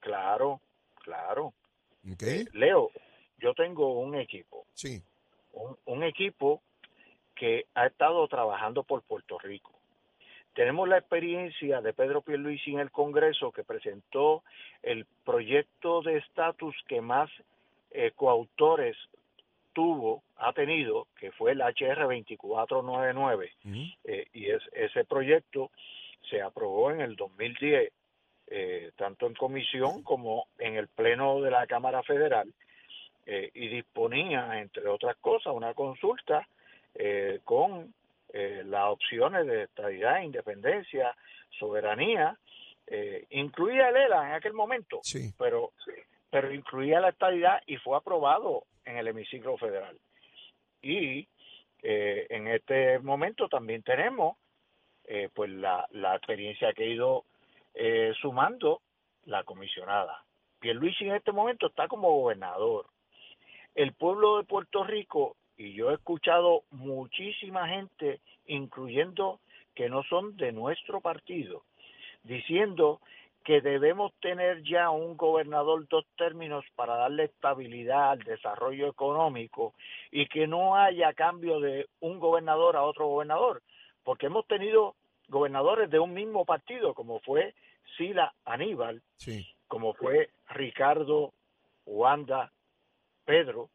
Claro, 0.00 0.60
claro. 0.96 1.54
Leo, 2.52 2.90
yo 3.50 3.54
tengo 3.54 3.98
un 3.98 4.14
equipo. 4.14 4.66
Sí. 4.74 5.02
Un, 5.86 6.04
equipo 6.04 6.62
que 7.34 7.66
ha 7.74 7.86
estado 7.86 8.26
trabajando 8.28 8.84
por 8.84 9.02
Puerto 9.02 9.38
Rico. 9.38 9.72
Tenemos 10.54 10.88
la 10.88 10.98
experiencia 10.98 11.80
de 11.80 11.92
Pedro 11.92 12.22
Pierluisi 12.22 12.72
en 12.72 12.80
el 12.80 12.90
Congreso 12.90 13.50
que 13.50 13.64
presentó 13.64 14.42
el 14.82 15.04
proyecto 15.24 16.02
de 16.02 16.18
estatus 16.18 16.76
que 16.86 17.00
más 17.00 17.28
eh, 17.90 18.12
coautores 18.14 18.96
tuvo, 19.72 20.22
ha 20.36 20.52
tenido, 20.52 21.08
que 21.18 21.32
fue 21.32 21.52
el 21.52 21.60
HR 21.60 22.02
2499. 22.02 23.52
Eh, 24.04 24.26
y 24.32 24.50
es, 24.50 24.62
ese 24.72 25.04
proyecto 25.04 25.70
se 26.28 26.40
aprobó 26.40 26.92
en 26.92 27.00
el 27.00 27.16
2010, 27.16 27.92
eh, 28.46 28.90
tanto 28.96 29.26
en 29.26 29.34
comisión 29.34 30.02
como 30.02 30.46
en 30.58 30.76
el 30.76 30.86
Pleno 30.88 31.40
de 31.40 31.50
la 31.50 31.66
Cámara 31.66 32.02
Federal. 32.04 32.52
Eh, 33.26 33.50
y 33.54 33.68
disponía, 33.68 34.60
entre 34.60 34.88
otras 34.88 35.16
cosas, 35.18 35.54
una 35.54 35.74
consulta 35.74 36.46
eh, 36.94 37.40
con 37.44 37.94
eh, 38.32 38.62
las 38.64 38.86
opciones 38.86 39.46
de 39.46 39.64
estabilidad, 39.64 40.22
independencia, 40.22 41.14
soberanía, 41.58 42.36
incluía 43.30 43.90
el 43.90 43.96
ELA 43.96 44.26
en 44.26 44.32
aquel 44.32 44.52
momento, 44.52 45.00
pero, 45.38 45.70
pero 46.28 46.52
incluía 46.52 46.98
la 46.98 47.10
estabilidad 47.10 47.62
y 47.64 47.76
fue 47.76 47.96
aprobado 47.96 48.64
en 48.84 48.96
el 48.96 49.06
hemiciclo 49.06 49.56
federal. 49.58 49.96
Y 50.82 51.28
en 51.80 52.48
este 52.48 52.98
momento 52.98 53.48
también 53.48 53.84
tenemos 53.84 54.36
pues 55.34 55.50
la, 55.50 55.86
la 55.90 56.16
experiencia 56.16 56.72
que 56.72 56.82
ha 56.82 56.86
ido 56.86 57.26
sumando 58.20 58.80
la 59.26 59.44
comisionada. 59.44 60.24
Pierluisi 60.58 61.04
en 61.04 61.14
este 61.14 61.30
momento 61.30 61.68
está 61.68 61.86
como 61.86 62.10
gobernador 62.10 62.86
el 63.74 63.92
pueblo 63.92 64.38
de 64.38 64.44
Puerto 64.44 64.84
Rico, 64.84 65.36
y 65.56 65.74
yo 65.74 65.90
he 65.90 65.94
escuchado 65.94 66.62
muchísima 66.70 67.68
gente, 67.68 68.20
incluyendo 68.46 69.40
que 69.74 69.88
no 69.88 70.02
son 70.04 70.36
de 70.36 70.52
nuestro 70.52 71.00
partido, 71.00 71.62
diciendo 72.22 73.00
que 73.44 73.60
debemos 73.60 74.12
tener 74.20 74.62
ya 74.62 74.90
un 74.90 75.16
gobernador 75.16 75.86
dos 75.88 76.04
términos 76.16 76.64
para 76.76 76.96
darle 76.96 77.24
estabilidad 77.24 78.10
al 78.10 78.18
desarrollo 78.20 78.88
económico 78.88 79.74
y 80.10 80.26
que 80.26 80.46
no 80.46 80.76
haya 80.76 81.14
cambio 81.14 81.60
de 81.60 81.86
un 82.00 82.18
gobernador 82.18 82.76
a 82.76 82.82
otro 82.82 83.06
gobernador, 83.06 83.62
porque 84.04 84.26
hemos 84.26 84.46
tenido 84.46 84.94
gobernadores 85.28 85.90
de 85.90 85.98
un 85.98 86.12
mismo 86.12 86.44
partido, 86.44 86.92
como 86.92 87.20
fue 87.20 87.54
Sila 87.96 88.34
Aníbal, 88.44 89.02
como 89.68 89.94
fue 89.94 90.30
Ricardo 90.48 91.32
Wanda 91.86 92.50
Pedro, 93.30 93.70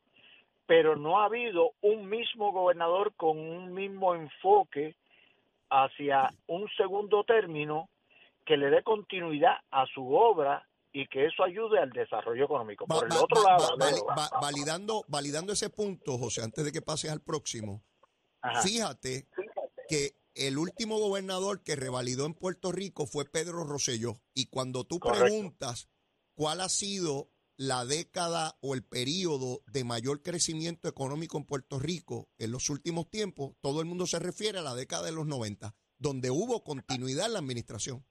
pero 0.65 0.97
no 0.97 1.21
ha 1.21 1.25
habido 1.25 1.71
un 1.81 2.09
mismo 2.09 2.51
gobernador 2.51 3.13
con 3.15 3.37
un 3.39 3.73
mismo 3.73 4.13
enfoque 4.13 4.97
hacia 5.69 6.29
un 6.47 6.67
segundo 6.75 7.23
término 7.23 7.87
que 8.45 8.57
le 8.57 8.69
dé 8.69 8.83
continuidad 8.83 9.55
a 9.71 9.85
su 9.85 10.13
obra 10.13 10.67
y 10.91 11.07
que 11.07 11.25
eso 11.25 11.43
ayude 11.43 11.79
al 11.79 11.89
desarrollo 11.91 12.43
económico. 12.43 12.85
Por 12.85 13.05
el 13.05 13.17
otro 13.17 13.43
lado, 13.43 13.77
validando, 14.41 15.05
validando 15.07 15.53
ese 15.53 15.69
punto, 15.69 16.17
José, 16.17 16.43
antes 16.43 16.65
de 16.65 16.73
que 16.73 16.81
pases 16.81 17.11
al 17.11 17.21
próximo, 17.21 17.81
fíjate 18.61 19.27
que 19.87 20.17
el 20.33 20.57
último 20.57 20.99
gobernador 20.99 21.63
que 21.63 21.77
revalidó 21.77 22.25
en 22.25 22.33
Puerto 22.33 22.73
Rico 22.73 23.05
fue 23.05 23.23
Pedro 23.23 23.63
Rosselló. 23.63 24.15
Y 24.33 24.47
cuando 24.47 24.83
tú 24.83 24.99
preguntas 24.99 25.89
cuál 26.33 26.59
ha 26.59 26.67
sido 26.67 27.29
la 27.57 27.85
década 27.85 28.53
o 28.61 28.75
el 28.75 28.83
periodo 28.83 29.59
de 29.67 29.83
mayor 29.83 30.21
crecimiento 30.21 30.87
económico 30.87 31.37
en 31.37 31.45
Puerto 31.45 31.79
Rico 31.79 32.27
en 32.37 32.51
los 32.51 32.69
últimos 32.69 33.09
tiempos, 33.09 33.55
todo 33.61 33.81
el 33.81 33.87
mundo 33.87 34.05
se 34.05 34.19
refiere 34.19 34.59
a 34.59 34.61
la 34.61 34.75
década 34.75 35.05
de 35.05 35.13
los 35.13 35.25
90, 35.25 35.73
donde 35.97 36.29
hubo 36.31 36.63
continuidad 36.63 37.27
en 37.27 37.33
la 37.33 37.39
administración. 37.39 38.03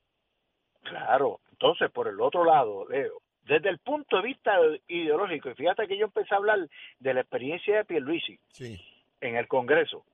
Claro, 0.82 1.40
entonces 1.50 1.90
por 1.90 2.08
el 2.08 2.20
otro 2.20 2.44
lado, 2.44 2.88
Leo, 2.88 3.20
desde 3.42 3.68
el 3.68 3.78
punto 3.78 4.16
de 4.16 4.22
vista 4.22 4.52
ideológico, 4.88 5.50
y 5.50 5.54
fíjate 5.54 5.86
que 5.86 5.98
yo 5.98 6.06
empecé 6.06 6.34
a 6.34 6.38
hablar 6.38 6.68
de 6.98 7.14
la 7.14 7.20
experiencia 7.20 7.76
de 7.76 7.84
Pierluisi 7.84 8.38
sí. 8.48 8.80
en 9.20 9.36
el 9.36 9.46
Congreso, 9.48 10.04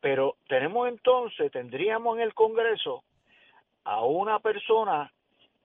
pero 0.00 0.36
tenemos 0.48 0.88
entonces, 0.88 1.52
tendríamos 1.52 2.16
en 2.16 2.22
el 2.22 2.34
Congreso 2.34 3.04
a 3.84 4.04
una 4.04 4.40
persona 4.40 5.12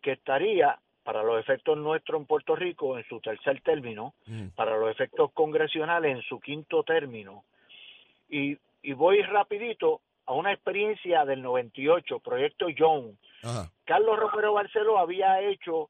que 0.02 0.14
estaría 0.14 0.80
para 1.04 1.24
los 1.24 1.40
efectos 1.40 1.78
nuestros 1.78 2.20
en 2.20 2.28
Puerto 2.28 2.56
Rico 2.56 2.98
en 2.98 3.04
su 3.08 3.20
tercer 3.20 3.62
término, 3.62 4.14
mm. 4.26 4.50
para 4.56 4.78
los 4.78 4.92
efectos 4.92 5.32
congresionales 5.34 6.16
en 6.16 6.22
su 6.24 6.40
quinto 6.40 6.84
término. 6.84 7.44
Y, 8.30 8.58
y 8.84 8.94
voy 8.94 9.22
rapidito 9.24 10.02
a 10.26 10.34
una 10.34 10.54
experiencia 10.54 11.26
del 11.26 11.42
98, 11.42 12.20
Proyecto 12.20 12.70
Young. 12.70 13.16
Carlos 13.86 14.20
Romero 14.20 14.54
Barceló 14.54 15.00
había 15.00 15.42
hecho 15.42 15.90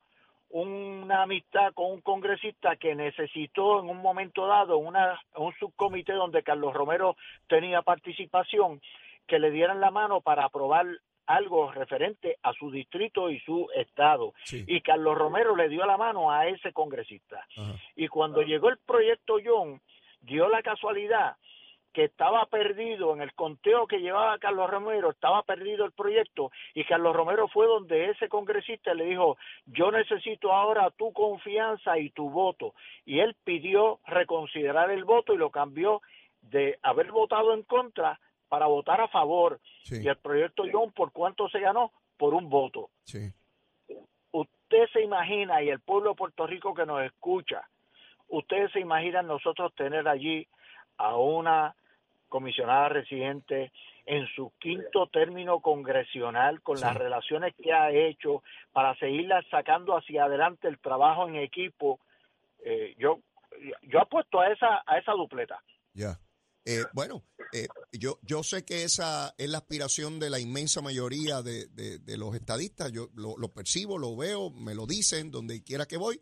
una 0.49 1.23
amistad 1.23 1.73
con 1.73 1.91
un 1.91 2.01
congresista 2.01 2.75
que 2.75 2.95
necesitó 2.95 3.79
en 3.79 3.89
un 3.89 4.01
momento 4.01 4.47
dado 4.47 4.77
una, 4.77 5.19
un 5.35 5.53
subcomité 5.59 6.13
donde 6.13 6.43
Carlos 6.43 6.73
Romero 6.73 7.15
tenía 7.47 7.81
participación, 7.81 8.81
que 9.27 9.39
le 9.39 9.51
dieran 9.51 9.79
la 9.79 9.91
mano 9.91 10.21
para 10.21 10.45
aprobar 10.45 10.87
algo 11.25 11.71
referente 11.71 12.37
a 12.43 12.53
su 12.53 12.71
distrito 12.71 13.29
y 13.29 13.39
su 13.39 13.67
estado. 13.75 14.33
Y 14.51 14.81
Carlos 14.81 15.17
Romero 15.17 15.55
le 15.55 15.69
dio 15.69 15.85
la 15.85 15.97
mano 15.97 16.31
a 16.31 16.47
ese 16.47 16.73
congresista. 16.73 17.45
Y 17.95 18.07
cuando 18.07 18.41
llegó 18.41 18.69
el 18.69 18.77
proyecto 18.77 19.37
John, 19.43 19.81
dio 20.21 20.49
la 20.49 20.61
casualidad 20.61 21.35
que 21.93 22.05
estaba 22.05 22.45
perdido 22.45 23.13
en 23.13 23.21
el 23.21 23.33
conteo 23.33 23.85
que 23.85 23.99
llevaba 23.99 24.39
Carlos 24.39 24.69
Romero, 24.69 25.11
estaba 25.11 25.43
perdido 25.43 25.85
el 25.85 25.91
proyecto 25.91 26.51
y 26.73 26.85
Carlos 26.85 27.15
Romero 27.15 27.47
fue 27.49 27.67
donde 27.67 28.09
ese 28.09 28.29
congresista 28.29 28.93
le 28.93 29.05
dijo, 29.05 29.37
yo 29.65 29.91
necesito 29.91 30.53
ahora 30.53 30.89
tu 30.91 31.11
confianza 31.11 31.97
y 31.99 32.09
tu 32.11 32.29
voto. 32.29 32.73
Y 33.05 33.19
él 33.19 33.35
pidió 33.43 33.99
reconsiderar 34.05 34.89
el 34.91 35.03
voto 35.03 35.33
y 35.33 35.37
lo 35.37 35.49
cambió 35.49 36.01
de 36.41 36.79
haber 36.81 37.11
votado 37.11 37.53
en 37.53 37.63
contra 37.63 38.19
para 38.51 38.65
votar 38.65 38.99
a 38.99 39.07
favor. 39.07 39.61
Y 39.89 40.05
el 40.05 40.17
proyecto 40.17 40.63
John, 40.69 40.91
¿por 40.91 41.13
cuánto 41.13 41.47
se 41.47 41.61
ganó? 41.61 41.93
Por 42.17 42.33
un 42.33 42.49
voto. 42.49 42.89
Usted 44.33 44.87
se 44.91 45.01
imagina, 45.01 45.63
y 45.63 45.69
el 45.69 45.79
pueblo 45.79 46.09
de 46.09 46.15
Puerto 46.17 46.45
Rico 46.45 46.73
que 46.73 46.85
nos 46.85 47.01
escucha, 47.01 47.61
ustedes 48.27 48.69
se 48.73 48.81
imaginan 48.81 49.25
nosotros 49.25 49.73
tener 49.73 50.05
allí 50.05 50.45
a 50.97 51.15
una 51.15 51.73
comisionada 52.27 52.89
residente 52.89 53.71
en 54.05 54.27
su 54.35 54.51
quinto 54.59 55.07
término 55.07 55.61
congresional 55.61 56.61
con 56.61 56.77
las 56.81 56.93
relaciones 56.97 57.55
que 57.55 57.71
ha 57.71 57.89
hecho 57.91 58.43
para 58.73 58.95
seguirla 58.95 59.41
sacando 59.49 59.95
hacia 59.95 60.25
adelante 60.25 60.67
el 60.67 60.77
trabajo 60.79 61.25
en 61.29 61.37
equipo. 61.37 62.01
Eh, 62.65 62.95
yo 62.97 63.19
yo 63.83 64.01
apuesto 64.01 64.41
a 64.41 64.49
esa 64.49 64.83
a 64.85 64.97
esa 64.97 65.13
dupleta. 65.13 65.63
Ya. 65.93 66.17
Eh, 66.65 66.83
bueno, 66.93 67.23
eh, 67.53 67.67
yo, 67.91 68.19
yo 68.21 68.43
sé 68.43 68.63
que 68.63 68.83
esa 68.83 69.33
es 69.37 69.49
la 69.49 69.59
aspiración 69.59 70.19
de 70.19 70.29
la 70.29 70.39
inmensa 70.39 70.81
mayoría 70.81 71.41
de, 71.41 71.67
de, 71.67 72.17
los 72.17 72.35
estadistas. 72.35 72.91
Yo 72.91 73.09
lo, 73.13 73.53
percibo, 73.53 73.97
lo 73.97 74.15
veo, 74.15 74.49
me 74.51 74.75
lo 74.75 74.85
dicen 74.85 75.31
donde 75.31 75.63
quiera 75.63 75.85
que 75.85 75.97
voy. 75.97 76.21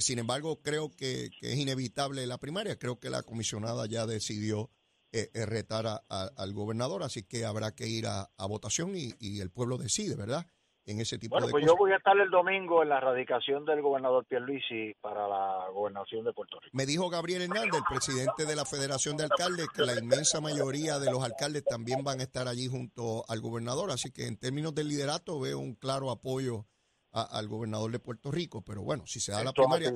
sin 0.00 0.18
embargo, 0.18 0.60
creo 0.62 0.90
que, 0.90 1.30
es 1.40 1.56
inevitable 1.58 2.26
la 2.26 2.38
primaria. 2.38 2.78
Creo 2.78 2.98
que 2.98 3.10
la 3.10 3.22
comisionada 3.22 3.86
ya 3.86 4.06
decidió 4.06 4.70
eh, 5.12 5.30
eh, 5.32 5.46
retar 5.46 6.04
al 6.08 6.52
gobernador, 6.52 7.02
así 7.02 7.22
que 7.22 7.46
habrá 7.46 7.74
que 7.74 7.88
ir 7.88 8.06
a, 8.06 8.28
votación 8.48 8.92
y, 8.94 9.40
el 9.40 9.50
pueblo 9.50 9.78
decide, 9.78 10.14
¿verdad? 10.14 10.46
En 10.88 11.00
ese 11.00 11.18
tipo 11.18 11.34
bueno, 11.34 11.48
pues 11.50 11.66
yo 11.66 11.76
voy 11.76 11.90
a 11.90 11.96
estar 11.96 12.16
el 12.16 12.30
domingo 12.30 12.80
en 12.80 12.90
la 12.90 13.00
radicación 13.00 13.64
del 13.64 13.82
gobernador 13.82 14.24
Pierluisi 14.24 14.94
para 15.00 15.26
la 15.26 15.68
gobernación 15.72 16.24
de 16.24 16.32
Puerto 16.32 16.60
Rico. 16.60 16.76
Me 16.76 16.86
dijo 16.86 17.10
Gabriel 17.10 17.42
Hernández, 17.42 17.74
el 17.74 17.82
presidente 17.88 18.46
de 18.46 18.54
la 18.54 18.64
Federación 18.64 19.16
de 19.16 19.24
Alcaldes, 19.24 19.66
que 19.74 19.82
la 19.82 19.98
inmensa 19.98 20.40
mayoría 20.40 21.00
de 21.00 21.10
los 21.10 21.24
alcaldes 21.24 21.64
también 21.64 22.04
van 22.04 22.20
a 22.20 22.22
estar 22.22 22.46
allí 22.46 22.68
junto 22.68 23.24
al 23.28 23.40
gobernador, 23.40 23.90
así 23.90 24.12
que 24.12 24.28
en 24.28 24.36
términos 24.36 24.76
de 24.76 24.84
liderato 24.84 25.40
veo 25.40 25.58
un 25.58 25.74
claro 25.74 26.12
apoyo 26.12 26.66
al 27.10 27.48
gobernador 27.48 27.90
de 27.90 27.98
Puerto 27.98 28.30
Rico, 28.30 28.62
pero 28.62 28.82
bueno, 28.82 29.06
si 29.06 29.18
se 29.18 29.32
da 29.32 29.42
la 29.42 29.52
primaria... 29.52 29.90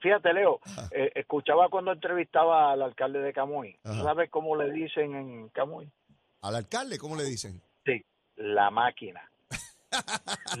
Fíjate, 0.00 0.34
Leo, 0.34 0.60
eh, 0.90 1.12
escuchaba 1.14 1.70
cuando 1.70 1.90
entrevistaba 1.90 2.72
al 2.72 2.82
alcalde 2.82 3.20
de 3.20 3.32
Camuy. 3.32 3.78
¿Sabes 3.82 4.30
cómo 4.30 4.54
le 4.54 4.70
dicen 4.70 5.14
en 5.14 5.48
Camuy? 5.48 5.90
¿Al 6.42 6.56
alcalde 6.56 6.98
cómo 6.98 7.16
le 7.16 7.24
dicen? 7.24 7.62
Sí, 7.86 8.04
la 8.36 8.70
máquina. 8.70 9.30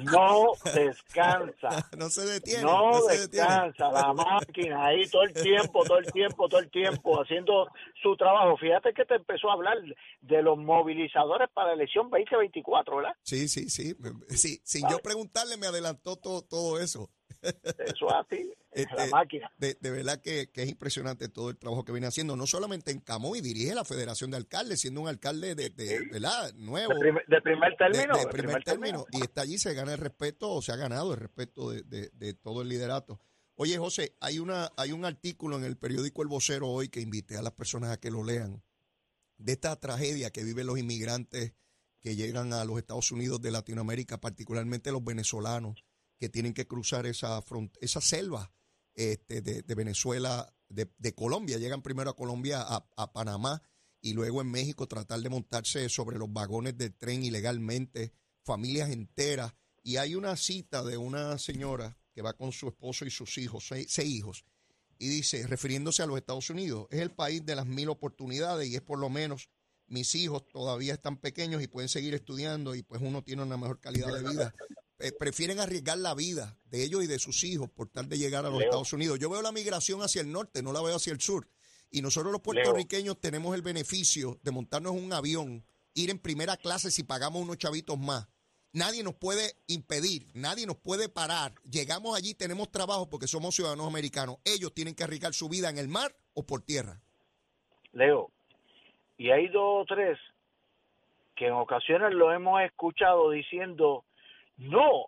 No 0.04 0.52
descansa. 0.74 1.88
No 1.96 2.08
se 2.08 2.22
detiene. 2.26 2.62
No, 2.62 3.04
descansa. 3.06 3.90
La 3.90 4.12
máquina 4.12 4.86
ahí 4.86 5.08
todo 5.08 5.22
el 5.22 5.32
tiempo, 5.32 5.84
todo 5.84 5.98
el 5.98 6.12
tiempo, 6.12 6.48
todo 6.48 6.60
el 6.60 6.70
tiempo 6.70 7.20
haciendo 7.20 7.70
su 8.04 8.16
trabajo. 8.16 8.56
Fíjate 8.58 8.92
que 8.92 9.04
te 9.04 9.14
empezó 9.16 9.50
a 9.50 9.54
hablar 9.54 9.78
de 10.20 10.42
los 10.42 10.58
movilizadores 10.58 11.48
para 11.52 11.68
la 11.68 11.74
elección 11.74 12.10
2024, 12.10 12.96
¿verdad? 12.96 13.16
Sí, 13.22 13.48
sí, 13.48 13.68
sí. 13.68 13.94
sí 14.28 14.60
sin 14.62 14.88
yo 14.88 14.98
preguntarle 14.98 15.56
me 15.56 15.66
adelantó 15.66 16.16
todo, 16.16 16.42
todo 16.42 16.78
eso. 16.80 17.10
Eso 17.42 18.14
así, 18.14 18.52
este, 18.72 18.94
la 18.96 19.06
máquina. 19.08 19.50
De, 19.58 19.76
verdad 19.82 20.20
que, 20.20 20.48
es 20.52 20.68
impresionante 20.68 21.28
todo 21.28 21.50
el 21.50 21.58
trabajo 21.58 21.84
que 21.84 21.92
viene 21.92 22.06
haciendo, 22.06 22.36
no 22.36 22.46
solamente 22.46 22.90
en 22.90 23.00
Camoy, 23.00 23.40
dirige 23.40 23.74
la 23.74 23.84
Federación 23.84 24.30
de 24.30 24.38
Alcaldes, 24.38 24.80
siendo 24.80 25.00
un 25.00 25.08
alcalde 25.08 25.54
de, 25.54 25.70
¿verdad? 26.10 26.52
nuevo. 26.54 26.94
De 26.94 27.40
primer, 27.40 27.76
término. 27.76 28.16
De, 28.16 28.26
primer, 28.28 28.64
término. 28.64 29.06
Y 29.12 29.22
está 29.22 29.42
allí, 29.42 29.58
se 29.58 29.74
gana 29.74 29.92
el 29.92 29.98
respeto, 29.98 30.50
o 30.50 30.62
se 30.62 30.72
ha 30.72 30.76
ganado 30.76 31.14
el 31.14 31.20
respeto 31.20 31.70
de, 31.70 32.34
todo 32.42 32.62
el 32.62 32.68
liderato. 32.68 33.20
Oye, 33.56 33.78
José, 33.78 34.16
hay, 34.20 34.40
una, 34.40 34.72
hay 34.76 34.90
un 34.90 35.04
artículo 35.04 35.56
en 35.56 35.64
el 35.64 35.76
periódico 35.76 36.22
El 36.22 36.28
Vocero 36.28 36.68
hoy 36.68 36.88
que 36.88 37.00
invité 37.00 37.36
a 37.36 37.42
las 37.42 37.52
personas 37.52 37.90
a 37.90 38.00
que 38.00 38.10
lo 38.10 38.24
lean, 38.24 38.64
de 39.38 39.52
esta 39.52 39.78
tragedia 39.78 40.32
que 40.32 40.42
viven 40.42 40.66
los 40.66 40.78
inmigrantes 40.78 41.52
que 42.00 42.16
llegan 42.16 42.52
a 42.52 42.64
los 42.64 42.78
Estados 42.78 43.12
Unidos 43.12 43.40
de 43.40 43.52
Latinoamérica, 43.52 44.20
particularmente 44.20 44.90
los 44.90 45.04
venezolanos 45.04 45.84
que 46.18 46.28
tienen 46.28 46.52
que 46.52 46.66
cruzar 46.66 47.06
esa, 47.06 47.42
esa 47.80 48.00
selva 48.00 48.52
este, 48.94 49.40
de, 49.40 49.74
Venezuela, 49.74 50.52
de, 50.68 51.14
Colombia. 51.14 51.58
Llegan 51.58 51.82
primero 51.82 52.10
a 52.10 52.16
Colombia, 52.16 52.60
a, 52.62 53.12
Panamá 53.12 53.62
y 54.00 54.12
luego 54.12 54.42
en 54.42 54.50
México 54.50 54.88
tratar 54.88 55.20
de 55.20 55.30
montarse 55.30 55.88
sobre 55.88 56.18
los 56.18 56.32
vagones 56.32 56.76
del 56.76 56.94
tren 56.94 57.24
ilegalmente, 57.24 58.12
familias 58.42 58.90
enteras. 58.90 59.54
Y 59.82 59.96
hay 59.96 60.14
una 60.14 60.36
cita 60.36 60.82
de 60.82 60.96
una 60.96 61.38
señora 61.38 61.96
que 62.14 62.22
va 62.22 62.32
con 62.32 62.52
su 62.52 62.68
esposo 62.68 63.04
y 63.04 63.10
sus 63.10 63.36
hijos, 63.38 63.66
seis, 63.66 63.98
hijos, 63.98 64.44
y 64.98 65.08
dice, 65.08 65.46
refiriéndose 65.46 66.02
a 66.02 66.06
los 66.06 66.16
Estados 66.16 66.48
Unidos, 66.50 66.86
es 66.90 67.00
el 67.00 67.10
país 67.10 67.44
de 67.44 67.56
las 67.56 67.66
mil 67.66 67.88
oportunidades 67.88 68.68
y 68.68 68.76
es 68.76 68.82
por 68.82 68.98
lo 68.98 69.10
menos 69.10 69.48
mis 69.86 70.14
hijos 70.14 70.48
todavía 70.48 70.94
están 70.94 71.18
pequeños 71.18 71.62
y 71.62 71.66
pueden 71.66 71.88
seguir 71.88 72.14
estudiando 72.14 72.74
y 72.74 72.82
pues 72.82 73.02
uno 73.02 73.22
tiene 73.22 73.42
una 73.42 73.56
mejor 73.56 73.80
calidad 73.80 74.14
de 74.14 74.28
vida. 74.28 74.54
Eh, 75.00 75.12
prefieren 75.12 75.58
arriesgar 75.58 75.98
la 75.98 76.14
vida 76.14 76.58
de 76.64 76.84
ellos 76.84 77.02
y 77.02 77.06
de 77.06 77.18
sus 77.18 77.42
hijos 77.44 77.68
por 77.68 77.88
tal 77.88 78.08
de 78.08 78.16
llegar 78.16 78.46
a 78.46 78.50
los 78.50 78.62
Estados 78.62 78.92
Unidos. 78.92 79.18
Yo 79.18 79.28
veo 79.28 79.42
la 79.42 79.52
migración 79.52 80.02
hacia 80.02 80.22
el 80.22 80.30
norte, 80.30 80.62
no 80.62 80.72
la 80.72 80.80
veo 80.80 80.96
hacia 80.96 81.12
el 81.12 81.20
sur. 81.20 81.48
Y 81.90 82.00
nosotros 82.00 82.32
los 82.32 82.40
puertorriqueños 82.40 83.20
tenemos 83.20 83.54
el 83.54 83.62
beneficio 83.62 84.38
de 84.42 84.50
montarnos 84.50 84.94
en 84.96 85.04
un 85.04 85.12
avión, 85.12 85.66
ir 85.94 86.10
en 86.10 86.18
primera 86.18 86.56
clase 86.56 86.90
si 86.90 87.02
pagamos 87.02 87.42
unos 87.42 87.58
chavitos 87.58 87.98
más. 87.98 88.26
Nadie 88.74 89.04
nos 89.04 89.14
puede 89.14 89.52
impedir, 89.68 90.26
nadie 90.34 90.66
nos 90.66 90.76
puede 90.76 91.08
parar. 91.08 91.52
Llegamos 91.62 92.18
allí, 92.18 92.34
tenemos 92.34 92.72
trabajo 92.72 93.08
porque 93.08 93.28
somos 93.28 93.54
ciudadanos 93.54 93.86
americanos. 93.86 94.38
Ellos 94.44 94.74
tienen 94.74 94.96
que 94.96 95.04
arriesgar 95.04 95.32
su 95.32 95.48
vida 95.48 95.70
en 95.70 95.78
el 95.78 95.86
mar 95.86 96.10
o 96.34 96.44
por 96.44 96.60
tierra. 96.60 97.00
Leo, 97.92 98.32
y 99.16 99.30
hay 99.30 99.46
dos 99.46 99.82
o 99.82 99.84
tres 99.86 100.18
que 101.36 101.46
en 101.46 101.52
ocasiones 101.52 102.14
lo 102.14 102.32
hemos 102.32 102.62
escuchado 102.62 103.30
diciendo, 103.30 104.04
no, 104.56 105.06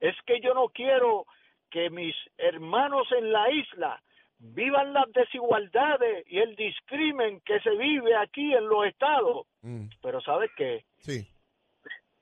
es 0.00 0.16
que 0.26 0.40
yo 0.40 0.52
no 0.54 0.68
quiero 0.68 1.26
que 1.70 1.90
mis 1.90 2.16
hermanos 2.38 3.06
en 3.16 3.30
la 3.30 3.52
isla 3.52 4.02
vivan 4.38 4.92
las 4.92 5.12
desigualdades 5.12 6.24
y 6.26 6.38
el 6.38 6.56
discrimen 6.56 7.40
que 7.42 7.60
se 7.60 7.70
vive 7.70 8.16
aquí 8.16 8.52
en 8.52 8.68
los 8.68 8.86
estados. 8.86 9.46
Mm. 9.62 9.86
Pero 10.02 10.20
¿sabes 10.22 10.50
qué? 10.56 10.84
Sí. 10.98 11.28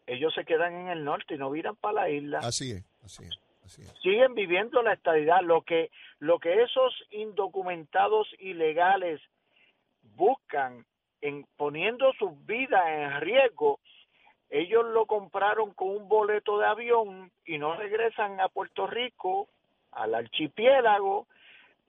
Ellos 0.08 0.34
se 0.34 0.44
quedan 0.44 0.74
en 0.74 0.88
el 0.88 1.04
norte 1.04 1.34
y 1.34 1.38
no 1.38 1.50
viran 1.50 1.76
para 1.76 2.02
la 2.02 2.10
isla. 2.10 2.38
Así 2.38 2.72
es, 2.72 2.84
así 3.04 3.24
es. 3.24 3.38
Así 3.64 3.82
es. 3.82 3.92
Siguen 4.02 4.34
viviendo 4.34 4.82
la 4.82 4.94
estadidad. 4.94 5.42
Lo 5.42 5.62
que, 5.62 5.90
lo 6.18 6.38
que 6.38 6.62
esos 6.62 6.92
indocumentados 7.10 8.26
ilegales 8.38 9.20
buscan 10.16 10.84
en 11.20 11.46
poniendo 11.56 12.12
sus 12.14 12.32
vidas 12.46 12.82
en 12.88 13.20
riesgo 13.20 13.78
ellos 14.50 14.84
lo 14.86 15.06
compraron 15.06 15.72
con 15.74 15.88
un 15.88 16.08
boleto 16.08 16.58
de 16.58 16.66
avión 16.66 17.30
y 17.44 17.58
no 17.58 17.76
regresan 17.76 18.40
a 18.40 18.48
Puerto 18.48 18.86
Rico, 18.86 19.48
al 19.92 20.14
archipiélago, 20.14 21.26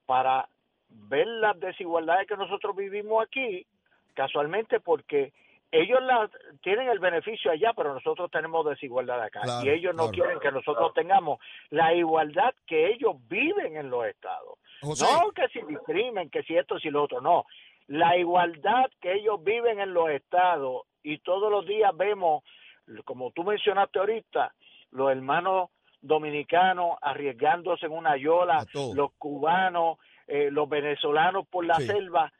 para 0.06 0.50
ver 0.90 1.28
las 1.28 1.58
desigualdades 1.60 2.28
que 2.28 2.36
nosotros 2.36 2.76
vivimos 2.76 3.24
aquí, 3.24 3.66
casualmente 4.14 4.80
porque 4.80 5.32
ellos 5.72 6.02
la, 6.02 6.30
tienen 6.62 6.90
el 6.90 7.00
beneficio 7.00 7.52
allá, 7.52 7.74
pero 7.76 7.94
nosotros 7.94 8.32
tenemos 8.32 8.66
desigualdad 8.66 9.22
acá. 9.22 9.42
y 9.64 9.70
ellos 9.70 9.96
no 9.96 10.10
quieren 10.10 10.40
que 10.40 10.52
nosotros 10.52 10.94
tengamos 10.94 11.40
la 11.70 11.94
igualdad 11.94 12.54
que 12.66 12.88
ellos 12.88 13.16
viven 13.28 13.78
en 13.78 13.90
los 13.90 14.06
estados. 14.06 14.58
No 14.82 15.32
que 15.32 15.48
si 15.50 15.62
discrimen, 15.62 16.30
que 16.30 16.44
si 16.44 16.56
esto, 16.56 16.80
si 16.80 16.90
lo 16.90 17.04
otro, 17.04 17.22
no. 17.22 17.46
La 17.88 18.18
igualdad 18.18 18.90
que 19.02 19.14
ellos 19.14 19.44
viven 19.44 19.80
en 19.80 19.94
los 19.94 20.10
estados 20.10 20.84
y 21.04 21.20
todos 21.20 21.52
los 21.52 21.66
días 21.66 21.92
vemos, 21.96 22.44
como 23.06 23.32
tú 23.32 23.44
mencionaste 23.44 24.00
ahorita, 24.00 24.54
los 24.92 25.12
hermanos 25.12 25.70
dominicanos 26.02 26.98
arriesgándose 27.02 27.86
en 27.86 27.92
una 27.92 28.16
yola, 28.18 28.66
los 28.96 29.12
cubanos, 29.18 29.98
eh, 30.28 30.50
los 30.52 30.70
venezolanos 30.70 31.48
por 31.48 31.66
la 31.66 31.76
selva, 31.76 32.32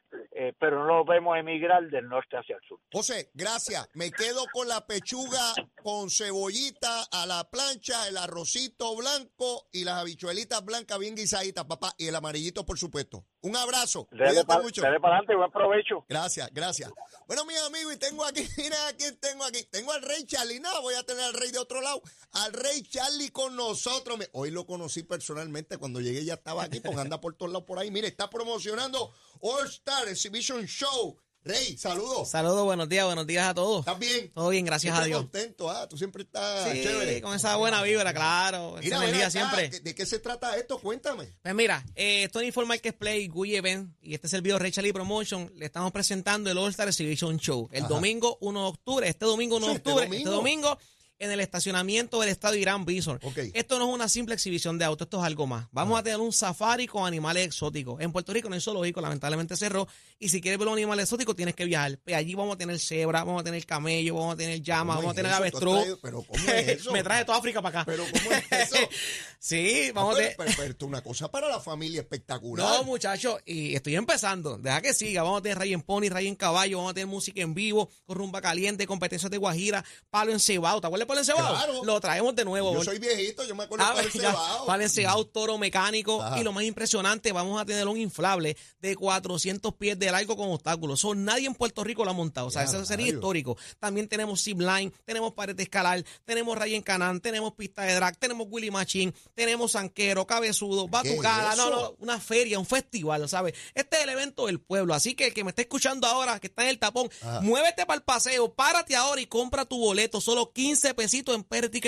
eh, 0.42 0.54
pero 0.58 0.86
no 0.86 1.04
vemos 1.04 1.36
emigrar 1.36 1.86
del 1.90 2.08
norte 2.08 2.38
hacia 2.38 2.56
el 2.56 2.62
sur. 2.66 2.80
José, 2.90 3.30
gracias. 3.34 3.86
Me 3.92 4.10
quedo 4.10 4.46
con 4.50 4.68
la 4.68 4.86
pechuga 4.86 5.52
con 5.82 6.08
cebollita 6.08 7.02
a 7.12 7.26
la 7.26 7.50
plancha, 7.50 8.08
el 8.08 8.16
arrocito 8.16 8.96
blanco 8.96 9.68
y 9.70 9.84
las 9.84 9.98
habichuelitas 9.98 10.64
blancas 10.64 10.98
bien 10.98 11.14
guisaditas, 11.14 11.66
papá, 11.66 11.92
y 11.98 12.06
el 12.06 12.16
amarillito, 12.16 12.64
por 12.64 12.78
supuesto. 12.78 13.26
Un 13.42 13.56
abrazo. 13.56 14.06
Dale 14.10 14.44
para 14.44 14.60
adelante, 14.60 15.34
buen 15.34 15.50
provecho. 15.50 16.04
Gracias, 16.08 16.50
gracias. 16.52 16.90
Bueno, 17.26 17.44
mis 17.46 17.58
amigos, 17.62 17.94
y 17.94 17.96
tengo 17.96 18.24
aquí, 18.24 18.46
mira 18.58 18.76
quién 18.98 19.16
tengo 19.18 19.44
aquí. 19.44 19.62
Tengo 19.70 19.92
al 19.92 20.02
rey 20.02 20.24
Charlie. 20.26 20.60
No, 20.60 20.82
voy 20.82 20.94
a 20.94 21.02
tener 21.04 21.24
al 21.24 21.32
rey 21.32 21.50
de 21.50 21.58
otro 21.58 21.80
lado. 21.80 22.02
Al 22.32 22.52
rey 22.52 22.82
Charlie 22.82 23.30
con 23.30 23.56
nosotros. 23.56 24.18
Hoy 24.32 24.50
lo 24.50 24.66
conocí 24.66 25.02
personalmente. 25.04 25.78
Cuando 25.78 26.00
llegué 26.00 26.24
ya 26.24 26.34
estaba 26.34 26.64
aquí, 26.64 26.80
pues 26.80 26.98
anda 26.98 27.20
por 27.20 27.34
todos 27.34 27.52
lados 27.52 27.66
por 27.66 27.78
ahí. 27.78 27.90
Mire, 27.90 28.08
está 28.08 28.28
promocionando 28.28 29.12
All 29.40 29.66
Star 29.66 30.08
Exhibition 30.08 30.66
Show 30.66 31.16
Rey, 31.42 31.78
saludos. 31.78 32.28
Saludos, 32.28 32.64
buenos 32.64 32.86
días, 32.86 33.06
buenos 33.06 33.26
días 33.26 33.48
a 33.48 33.54
todos. 33.54 33.80
¿Estás 33.80 33.98
bien? 33.98 34.30
Todo 34.30 34.50
bien, 34.50 34.66
gracias 34.66 34.98
a 34.98 35.04
Dios. 35.04 35.22
contento, 35.22 35.70
ah, 35.70 35.88
tú 35.88 35.96
siempre 35.96 36.24
estás 36.24 36.70
sí, 36.70 36.82
chévere. 36.82 37.22
con 37.22 37.34
esa 37.34 37.56
buena 37.56 37.82
vibra, 37.82 38.12
claro. 38.12 38.76
Mira, 38.82 38.98
energía 38.98 39.30
siempre. 39.30 39.70
¿De 39.70 39.94
qué 39.94 40.04
se 40.04 40.18
trata 40.18 40.54
esto? 40.58 40.78
Cuéntame. 40.78 41.28
Pues 41.40 41.54
mira, 41.54 41.82
eh, 41.94 42.28
Tony 42.30 42.46
Informal 42.46 42.78
Play, 42.80 43.28
Gui 43.28 43.56
Event 43.56 43.94
y 44.02 44.12
este 44.12 44.28
servidor 44.28 44.62
Rachel 44.62 44.86
y 44.86 44.92
Promotion, 44.92 45.50
le 45.56 45.64
estamos 45.64 45.92
presentando 45.92 46.50
el 46.50 46.58
All 46.58 46.70
Star 46.70 46.88
Exhibition 46.88 47.38
Show 47.38 47.70
el 47.72 47.88
domingo 47.88 48.36
1 48.42 48.60
de 48.60 48.68
octubre, 48.68 49.08
este 49.08 49.24
domingo 49.24 49.56
1 49.56 49.66
de 49.66 49.72
este 49.72 49.90
octubre, 49.90 50.16
este 50.16 50.28
domingo 50.28 50.78
en 51.20 51.30
el 51.30 51.40
estacionamiento 51.40 52.18
del 52.18 52.30
estado 52.30 52.56
Irán 52.56 52.84
Bison. 52.84 53.20
Esto 53.52 53.78
no 53.78 53.88
es 53.88 53.94
una 53.94 54.08
simple 54.08 54.34
exhibición 54.34 54.78
de 54.78 54.86
autos, 54.86 55.06
esto 55.06 55.18
es 55.20 55.24
algo 55.24 55.46
más. 55.46 55.68
Vamos 55.70 56.00
a 56.00 56.02
tener 56.02 56.18
un 56.18 56.32
safari 56.32 56.86
con 56.86 57.06
animales 57.06 57.46
exóticos. 57.46 58.00
En 58.00 58.10
Puerto 58.10 58.32
Rico 58.32 58.48
no 58.48 58.54
hay 58.54 58.60
zoológico, 58.60 59.00
lamentablemente 59.02 59.54
cerró. 59.56 59.86
Y 60.18 60.30
si 60.30 60.40
quieres 60.40 60.58
ver 60.58 60.68
un 60.68 60.74
animal 60.74 60.98
exótico, 60.98 61.36
tienes 61.36 61.54
que 61.54 61.66
viajar. 61.66 61.98
Pues 62.02 62.16
allí 62.16 62.34
vamos 62.34 62.54
a 62.54 62.58
tener 62.58 62.78
cebra, 62.78 63.22
vamos 63.22 63.42
a 63.42 63.44
tener 63.44 63.64
camello, 63.66 64.14
vamos 64.14 64.34
a 64.34 64.36
tener 64.38 64.62
llama, 64.62 64.96
vamos 64.96 65.12
a 65.12 65.14
tener 65.14 65.32
avestruz. 65.32 65.98
¿Pero 66.02 66.22
cómo 66.22 66.44
es 66.44 66.68
eso? 66.80 66.92
Me 66.92 67.02
trae 67.02 67.24
toda 67.24 67.38
África 67.38 67.60
para 67.60 67.80
acá. 67.80 67.90
¿Pero 67.90 68.04
cómo 68.10 68.32
es 68.32 68.52
eso? 68.52 68.76
sí, 69.38 69.90
vamos 69.92 70.14
a 70.14 70.18
tener... 70.18 70.36
Pero, 70.56 70.86
una 70.86 71.02
cosa 71.02 71.30
para 71.30 71.48
la 71.48 71.60
familia 71.60 72.00
espectacular. 72.00 72.66
No, 72.66 72.84
muchachos, 72.84 73.40
y 73.44 73.74
estoy 73.74 73.96
empezando. 73.96 74.56
Deja 74.56 74.80
que 74.80 74.94
siga. 74.94 75.22
Vamos 75.22 75.40
a 75.40 75.42
tener 75.42 75.58
Ray 75.58 75.74
en 75.74 75.82
Pony, 75.82 76.08
Ray 76.08 76.28
en 76.28 76.34
Caballo, 76.34 76.78
vamos 76.78 76.92
a 76.92 76.94
tener 76.94 77.06
música 77.06 77.42
en 77.42 77.52
vivo, 77.52 77.90
con 78.06 78.16
rumba 78.16 78.40
caliente, 78.40 78.86
competencias 78.86 79.30
de 79.30 79.36
Guajira, 79.36 79.84
palo 80.08 80.32
en 80.32 80.40
cebado. 80.40 80.80
¿Te 80.80 80.86
acuerdas 80.86 81.09
cebado? 81.24 81.54
Claro 81.54 81.80
lo 81.84 82.00
traemos 82.00 82.34
de 82.34 82.44
nuevo. 82.44 82.74
Yo 82.74 82.84
soy 82.84 82.98
viejito, 82.98 83.44
yo 83.44 83.54
me 83.54 83.64
acuerdo 83.64 83.84
ah, 83.86 84.78
de 84.78 84.88
Cebao. 84.88 85.24
toro 85.26 85.58
mecánico. 85.58 86.24
Y 86.36 86.42
lo 86.42 86.52
más 86.52 86.64
impresionante, 86.64 87.32
vamos 87.32 87.60
a 87.60 87.64
tener 87.64 87.86
un 87.88 87.98
inflable 87.98 88.56
de 88.80 88.96
400 88.96 89.74
pies 89.74 89.98
de 89.98 90.10
largo 90.10 90.36
con 90.36 90.50
obstáculos. 90.50 91.00
Son 91.00 91.24
nadie 91.24 91.46
en 91.46 91.54
Puerto 91.54 91.84
Rico 91.84 92.04
lo 92.04 92.10
ha 92.10 92.14
montado. 92.14 92.46
O 92.46 92.50
sea, 92.50 92.64
eso 92.64 92.84
sería 92.84 93.08
histórico. 93.08 93.56
También 93.78 94.08
tenemos 94.08 94.42
zipline, 94.42 94.92
tenemos 95.04 95.32
pared 95.32 95.54
de 95.54 95.62
escalar, 95.62 96.04
tenemos 96.24 96.56
Ray 96.56 96.74
en 96.74 96.82
Canán, 96.82 97.20
tenemos 97.20 97.54
pista 97.54 97.82
de 97.82 97.94
drag, 97.94 98.16
tenemos 98.16 98.46
Willy 98.50 98.70
Machine, 98.70 99.12
tenemos 99.34 99.72
Sanquero, 99.72 100.26
Cabezudo, 100.26 100.88
Batucada. 100.88 101.56
No, 101.56 101.70
no, 101.70 101.94
una 101.98 102.20
feria, 102.20 102.58
un 102.58 102.66
festival, 102.66 103.28
¿sabes? 103.28 103.54
Este 103.74 103.96
es 103.98 104.04
el 104.04 104.10
evento 104.10 104.46
del 104.46 104.60
pueblo. 104.60 104.94
Así 104.94 105.14
que 105.14 105.26
el 105.26 105.34
que 105.34 105.44
me 105.44 105.50
está 105.50 105.62
escuchando 105.62 106.06
ahora, 106.06 106.38
que 106.38 106.46
está 106.46 106.62
en 106.62 106.70
el 106.70 106.78
tapón, 106.78 107.10
muévete 107.42 107.86
para 107.86 107.96
el 107.96 108.02
paseo, 108.02 108.52
párate 108.52 108.96
ahora 108.96 109.20
y 109.20 109.26
compra 109.26 109.64
tu 109.64 109.78
boleto. 109.78 110.20
Solo 110.20 110.52
15 110.52 110.94
pesitos 111.00 111.34
en 111.34 111.44
PRT 111.44 111.80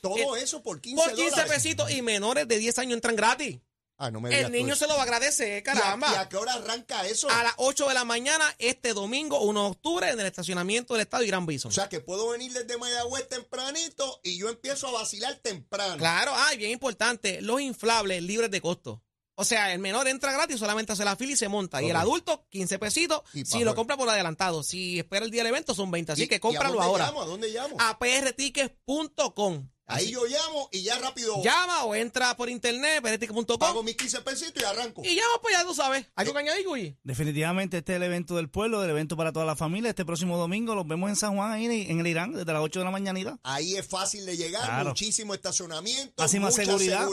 todo 0.00 0.36
eh, 0.36 0.42
eso 0.42 0.62
por 0.62 0.80
15 0.80 1.00
Por 1.00 1.14
15 1.14 1.42
pesitos 1.44 1.90
y 1.92 2.02
menores 2.02 2.48
de 2.48 2.58
10 2.58 2.78
años 2.78 2.94
entran 2.94 3.14
gratis. 3.14 3.60
Ah, 3.98 4.10
no 4.10 4.20
me 4.20 4.36
el 4.36 4.50
niño 4.50 4.74
se 4.74 4.88
lo 4.88 4.94
va 4.94 5.00
a 5.00 5.02
agradecer, 5.04 5.62
caramba. 5.62 6.10
¿Y 6.12 6.16
a, 6.16 6.28
qué 6.28 6.36
hora 6.36 6.54
arranca 6.54 7.06
eso? 7.06 7.30
A 7.30 7.44
las 7.44 7.54
8 7.58 7.86
de 7.86 7.94
la 7.94 8.04
mañana, 8.04 8.52
este 8.58 8.94
domingo, 8.94 9.40
1 9.42 9.62
de 9.62 9.70
octubre, 9.70 10.10
en 10.10 10.18
el 10.18 10.26
estacionamiento 10.26 10.94
del 10.94 11.02
Estado 11.02 11.24
Gran 11.24 11.46
Bison. 11.46 11.70
O 11.70 11.72
sea, 11.72 11.88
que 11.88 12.00
puedo 12.00 12.30
venir 12.30 12.52
desde 12.52 12.76
Mayagüez 12.78 13.28
tempranito 13.28 14.20
y 14.24 14.38
yo 14.38 14.48
empiezo 14.48 14.88
a 14.88 14.92
vacilar 14.92 15.36
temprano. 15.36 15.98
Claro, 15.98 16.32
ah, 16.34 16.50
bien 16.56 16.72
importante, 16.72 17.40
los 17.42 17.60
inflables 17.60 18.24
libres 18.24 18.50
de 18.50 18.60
costo. 18.60 19.00
O 19.34 19.44
sea, 19.44 19.72
el 19.72 19.78
menor 19.78 20.08
entra 20.08 20.32
gratis, 20.32 20.58
solamente 20.58 20.92
hace 20.92 21.04
la 21.04 21.16
fila 21.16 21.32
y 21.32 21.36
se 21.36 21.48
monta. 21.48 21.82
Y 21.82 21.88
el 21.90 21.96
adulto, 21.96 22.46
15 22.50 22.78
pesitos, 22.78 23.22
si 23.44 23.64
lo 23.64 23.74
compra 23.74 23.96
por 23.96 24.08
adelantado. 24.08 24.62
Si 24.62 24.98
espera 24.98 25.24
el 25.24 25.30
día 25.30 25.42
del 25.42 25.52
evento, 25.52 25.74
son 25.74 25.90
20. 25.90 26.12
Así 26.12 26.28
que 26.28 26.38
cómpralo 26.38 26.80
ahora. 26.80 27.08
¿A 27.08 27.12
dónde 27.24 27.48
llamo? 27.48 27.76
A 27.78 27.98
prtickets.com. 27.98 29.68
Ahí 29.86 30.10
yo 30.10 30.24
llamo 30.26 30.68
y 30.72 30.82
ya 30.82 30.98
rápido. 30.98 31.42
Llama 31.42 31.84
o 31.84 31.94
entra 31.94 32.36
por 32.36 32.48
internet, 32.48 33.02
periódico.com. 33.02 33.58
Pago 33.58 33.82
mis 33.82 33.96
15 33.96 34.20
pesitos 34.22 34.62
y 34.62 34.64
arranco. 34.64 35.02
Y 35.04 35.14
llama, 35.14 35.40
pues 35.40 35.54
ya 35.54 35.64
tú 35.64 35.74
sabes. 35.74 36.06
¿Algo 36.14 36.32
que 36.32 36.38
añadir, 36.38 36.66
Gui? 36.66 36.96
Definitivamente 37.02 37.78
este 37.78 37.92
es 37.92 37.96
el 37.96 38.02
evento 38.04 38.36
del 38.36 38.48
pueblo, 38.48 38.82
el 38.82 38.90
evento 38.90 39.16
para 39.16 39.32
toda 39.32 39.44
la 39.44 39.56
familia. 39.56 39.90
Este 39.90 40.04
próximo 40.04 40.38
domingo 40.38 40.74
los 40.74 40.86
vemos 40.86 41.10
en 41.10 41.16
San 41.16 41.36
Juan, 41.36 41.52
ahí 41.52 41.66
en 41.66 42.00
el 42.00 42.06
Irán, 42.06 42.32
desde 42.32 42.52
las 42.52 42.62
8 42.62 42.80
de 42.80 42.84
la 42.84 42.90
mañanita. 42.90 43.38
Ahí 43.42 43.76
es 43.76 43.86
fácil 43.86 44.24
de 44.24 44.36
llegar, 44.36 44.84
muchísimo 44.86 45.34
estacionamiento, 45.34 46.22
mucha 46.22 46.50
seguridad. 46.50 47.08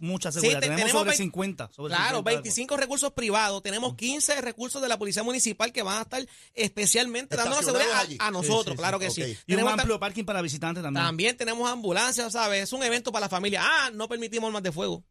mucha 0.00 0.32
seguridad. 0.32 0.60
tenemos, 0.60 0.90
sobre 0.90 1.16
50. 1.16 1.70
claro, 1.86 2.22
25 2.22 2.76
recursos 2.76 3.12
privados. 3.12 3.62
Tenemos 3.62 3.94
15 3.94 4.40
recursos 4.40 4.80
de 4.82 4.88
la 4.88 4.98
Policía 4.98 5.22
Municipal 5.22 5.72
que 5.72 5.82
van 5.82 5.98
a 5.98 6.02
estar 6.02 6.26
especialmente 6.54 7.36
dando 7.36 7.56
la 7.56 7.62
seguridad 7.62 8.06
a, 8.18 8.30
nosotros, 8.30 8.76
claro 8.76 8.98
que 8.98 9.10
sí. 9.10 9.36
Y 9.46 9.54
un 9.54 9.68
amplio 9.68 9.98
parking 9.98 10.24
para 10.24 10.42
visitantes 10.42 10.82
también. 10.82 11.04
También 11.04 11.36
tenemos 11.36 11.70
ambulancias, 11.70 11.97
¿sabes? 12.30 12.62
Es 12.64 12.72
un 12.72 12.82
evento 12.82 13.12
para 13.12 13.26
la 13.26 13.28
familia. 13.28 13.62
Ah, 13.62 13.90
no 13.92 14.08
permitimos 14.08 14.48
armas 14.48 14.62
de 14.62 14.72
fuego. 14.72 15.04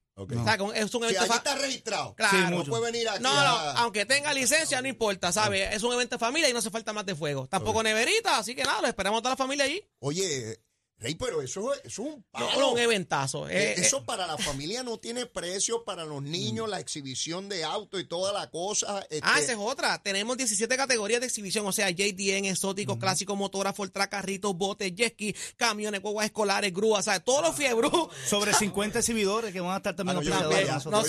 es 0.76 0.93
un 0.95 1.04
evento. 1.04 1.23
está 1.23 1.56
registrado. 1.56 2.15
Claro. 2.15 2.58
no 2.58 2.65
puede 2.65 2.91
venir 2.91 3.10
aquí. 3.10 3.21
No, 3.21 3.30
aunque 3.30 4.06
tenga 4.06 4.34
licencia, 4.34 4.82
no 4.82 4.88
importa, 4.88 5.32
¿sabes? 5.32 5.73
Es 5.73 5.84
un 5.84 5.93
evento 5.93 6.15
de 6.15 6.19
familia 6.19 6.50
y 6.50 6.54
no 6.54 6.60
hace 6.60 6.69
falta 6.69 6.93
más 6.93 7.06
de 7.06 7.15
fuego. 7.15 7.47
Tampoco 7.47 7.84
neverita, 7.84 8.38
así 8.38 8.56
que 8.56 8.63
nada, 8.63 8.82
lo 8.82 8.88
esperamos 8.88 9.19
a 9.19 9.21
toda 9.21 9.34
la 9.34 9.38
familia 9.38 9.65
allí. 9.65 9.82
Oye, 10.00 10.60
Rey, 11.00 11.14
pero 11.14 11.44
eso, 11.44 11.72
es 11.84 12.00
un 12.00 12.24
palo. 12.32 12.72
un 12.72 12.80
eventazo. 12.80 13.48
Eh, 13.48 13.74
eh, 13.74 13.76
eso 13.78 14.04
para 14.04 14.26
la 14.26 14.36
familia 14.36 14.82
no 14.82 14.98
tiene 14.98 15.28
precio, 15.28 15.84
para 15.84 16.06
los 16.06 16.24
niños, 16.24 16.68
mm. 16.68 16.72
la 16.72 16.80
exhibición 16.80 17.48
de 17.50 17.64
auto 17.64 18.00
y 18.00 18.08
toda 18.08 18.34
la 18.34 18.50
cosa. 18.50 19.02
Este 19.02 19.22
ah, 19.22 19.40
esa 19.40 19.52
es 19.52 19.60
otra. 19.60 20.02
Tenemos 20.02 20.38
17 20.38 20.76
categorías 20.76 21.22
de 21.22 21.28
exhibición, 21.28 21.68
o 21.68 21.72
sea, 21.72 21.92
JDN, 21.92 22.46
exótico, 22.46 22.98
clásico, 22.98 23.36
motora, 23.36 23.74
Fortra, 23.74 24.10
carritos, 24.10 24.56
botes, 24.58 24.92
jet 24.96 25.14
ski, 25.14 25.36
camiones, 25.56 26.02
guaguas 26.02 26.26
escolares, 26.26 26.74
grúas, 26.74 27.06
¿sabes? 27.06 27.24
Todos 27.24 27.44
los 27.44 27.56
fiebros. 27.56 27.92
Sobre 28.28 28.54
50 28.54 28.98
exhibidores 28.98 29.54
que 29.54 29.60
van 29.60 29.74
a 29.74 29.78
estar 29.78 29.96
también 29.96 30.18
ah, 30.18 30.22
los 30.24 30.86
no, 30.88 31.04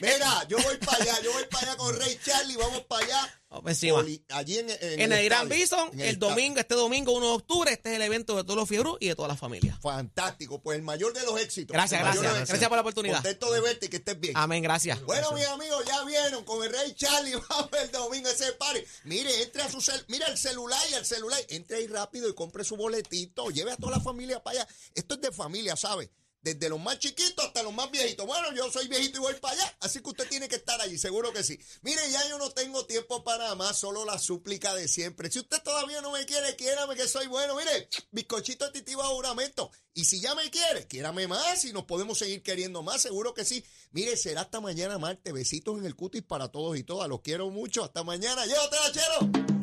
Mira, 0.00 0.48
yo 0.48 0.58
voy 0.58 0.76
para 0.78 1.04
allá, 1.04 1.20
yo 1.22 1.32
voy 1.32 1.44
para 1.48 1.68
allá 1.68 1.76
con 1.76 1.94
Rey 1.94 2.18
Charlie, 2.24 2.56
vamos 2.56 2.80
para 2.82 3.04
allá 3.04 3.39
allí 4.28 4.58
en, 4.58 4.70
en, 4.70 5.12
el, 5.12 5.24
Gran 5.24 5.48
Bison, 5.48 5.90
el, 6.00 6.18
domingo, 6.18 6.60
este 6.60 6.74
domingo 6.76 7.12
1 7.12 7.26
de 7.26 7.32
octubre, 7.32 7.72
este 7.72 7.90
es 7.90 7.96
el 7.96 8.02
evento 8.02 8.36
de 8.36 8.44
todos 8.44 8.56
los 8.56 8.68
fiebros 8.68 8.96
y 9.00 9.08
de 9.08 9.16
toda 9.16 9.26
la 9.26 9.36
familia. 9.36 9.76
Fantástico, 9.82 10.62
pues 10.62 10.78
el 10.78 10.84
mayor 10.84 11.12
de 11.12 11.24
los 11.24 11.40
éxitos. 11.40 11.74
Gracias, 11.74 12.00
gracias. 12.00 12.48
Gracias 12.48 12.68
por 12.68 12.76
la 12.76 12.82
oportunidad. 12.82 13.16
Contento 13.16 13.52
de 13.52 13.60
verte 13.60 13.86
y 13.86 13.88
que 13.88 13.96
estés 13.96 14.20
bien. 14.20 14.36
Amén, 14.36 14.62
gracias. 14.62 15.02
Bueno, 15.02 15.32
mis 15.32 15.46
amigos, 15.46 15.84
ya 15.84 16.04
vieron 16.04 16.44
con 16.44 16.62
el 16.62 16.70
Rey 16.70 16.94
Charlie, 16.94 17.34
vamos 17.48 17.70
el 17.82 17.90
domingo 17.90 18.28
ese 18.28 18.52
party. 18.52 18.80
Mire, 19.04 19.42
entre 19.42 19.62
a 19.62 19.70
su 19.70 19.80
cel 19.80 20.04
mira 20.08 20.26
el 20.28 20.38
celular 20.38 20.80
y 20.90 20.94
el 20.94 21.04
celular, 21.04 21.40
entre 21.48 21.78
ahí 21.78 21.86
rápido 21.88 22.28
y 22.28 22.34
compre 22.34 22.62
su 22.62 22.76
boletito, 22.76 23.50
lleve 23.50 23.72
a 23.72 23.76
toda 23.76 23.96
la 23.96 24.00
familia 24.00 24.42
para 24.42 24.60
allá. 24.60 24.68
Esto 24.94 25.14
es 25.14 25.20
de 25.22 25.32
familia, 25.32 25.74
¿sabe? 25.74 26.10
Desde 26.42 26.68
los 26.68 26.80
más 26.80 26.98
chiquitos 26.98 27.44
hasta 27.44 27.62
los 27.62 27.72
más 27.72 27.90
viejitos. 27.90 28.26
Bueno, 28.26 28.52
yo 28.54 28.70
soy 28.70 28.88
viejito 28.88 29.18
y 29.18 29.20
voy 29.20 29.34
para 29.34 29.54
allá, 29.54 29.76
así 29.80 30.00
que 30.00 30.08
usted 30.08 30.28
tiene 30.28 30.48
que 30.48 30.56
estar 30.56 30.80
allí, 30.80 30.98
seguro 30.98 31.32
que 31.32 31.42
sí. 31.42 31.58
Mire, 31.82 32.00
ya 32.10 32.28
yo 32.28 32.38
no 32.38 32.50
tengo 32.50 32.86
tiempo 32.86 33.22
para 33.24 33.54
más, 33.54 33.78
solo 33.78 34.04
la 34.04 34.18
súplica 34.18 34.74
de 34.74 34.88
siempre. 34.88 35.30
Si 35.30 35.38
usted 35.38 35.62
todavía 35.62 36.00
no 36.00 36.12
me 36.12 36.24
quiere, 36.26 36.56
quiérame 36.56 36.96
que 36.96 37.08
soy 37.08 37.26
bueno. 37.26 37.56
Mire, 37.56 37.88
bizcochito 38.10 38.66
de 38.66 38.72
titivo 38.72 39.02
a 39.02 39.06
juramento. 39.06 39.70
Y 39.92 40.04
si 40.04 40.20
ya 40.20 40.34
me 40.34 40.50
quiere, 40.50 40.86
quiérame 40.86 41.26
más 41.26 41.64
y 41.64 41.72
nos 41.72 41.84
podemos 41.84 42.18
seguir 42.18 42.42
queriendo 42.42 42.82
más, 42.82 43.02
seguro 43.02 43.34
que 43.34 43.44
sí. 43.44 43.64
Mire, 43.92 44.16
será 44.16 44.42
hasta 44.42 44.60
mañana 44.60 44.98
martes. 44.98 45.32
Besitos 45.32 45.78
en 45.78 45.84
el 45.84 45.96
cutis 45.96 46.22
para 46.22 46.48
todos 46.48 46.76
y 46.78 46.84
todas. 46.84 47.08
Los 47.08 47.20
quiero 47.20 47.50
mucho. 47.50 47.84
Hasta 47.84 48.02
mañana. 48.04 48.46
Llévatela, 48.46 48.92
chero. 48.92 49.59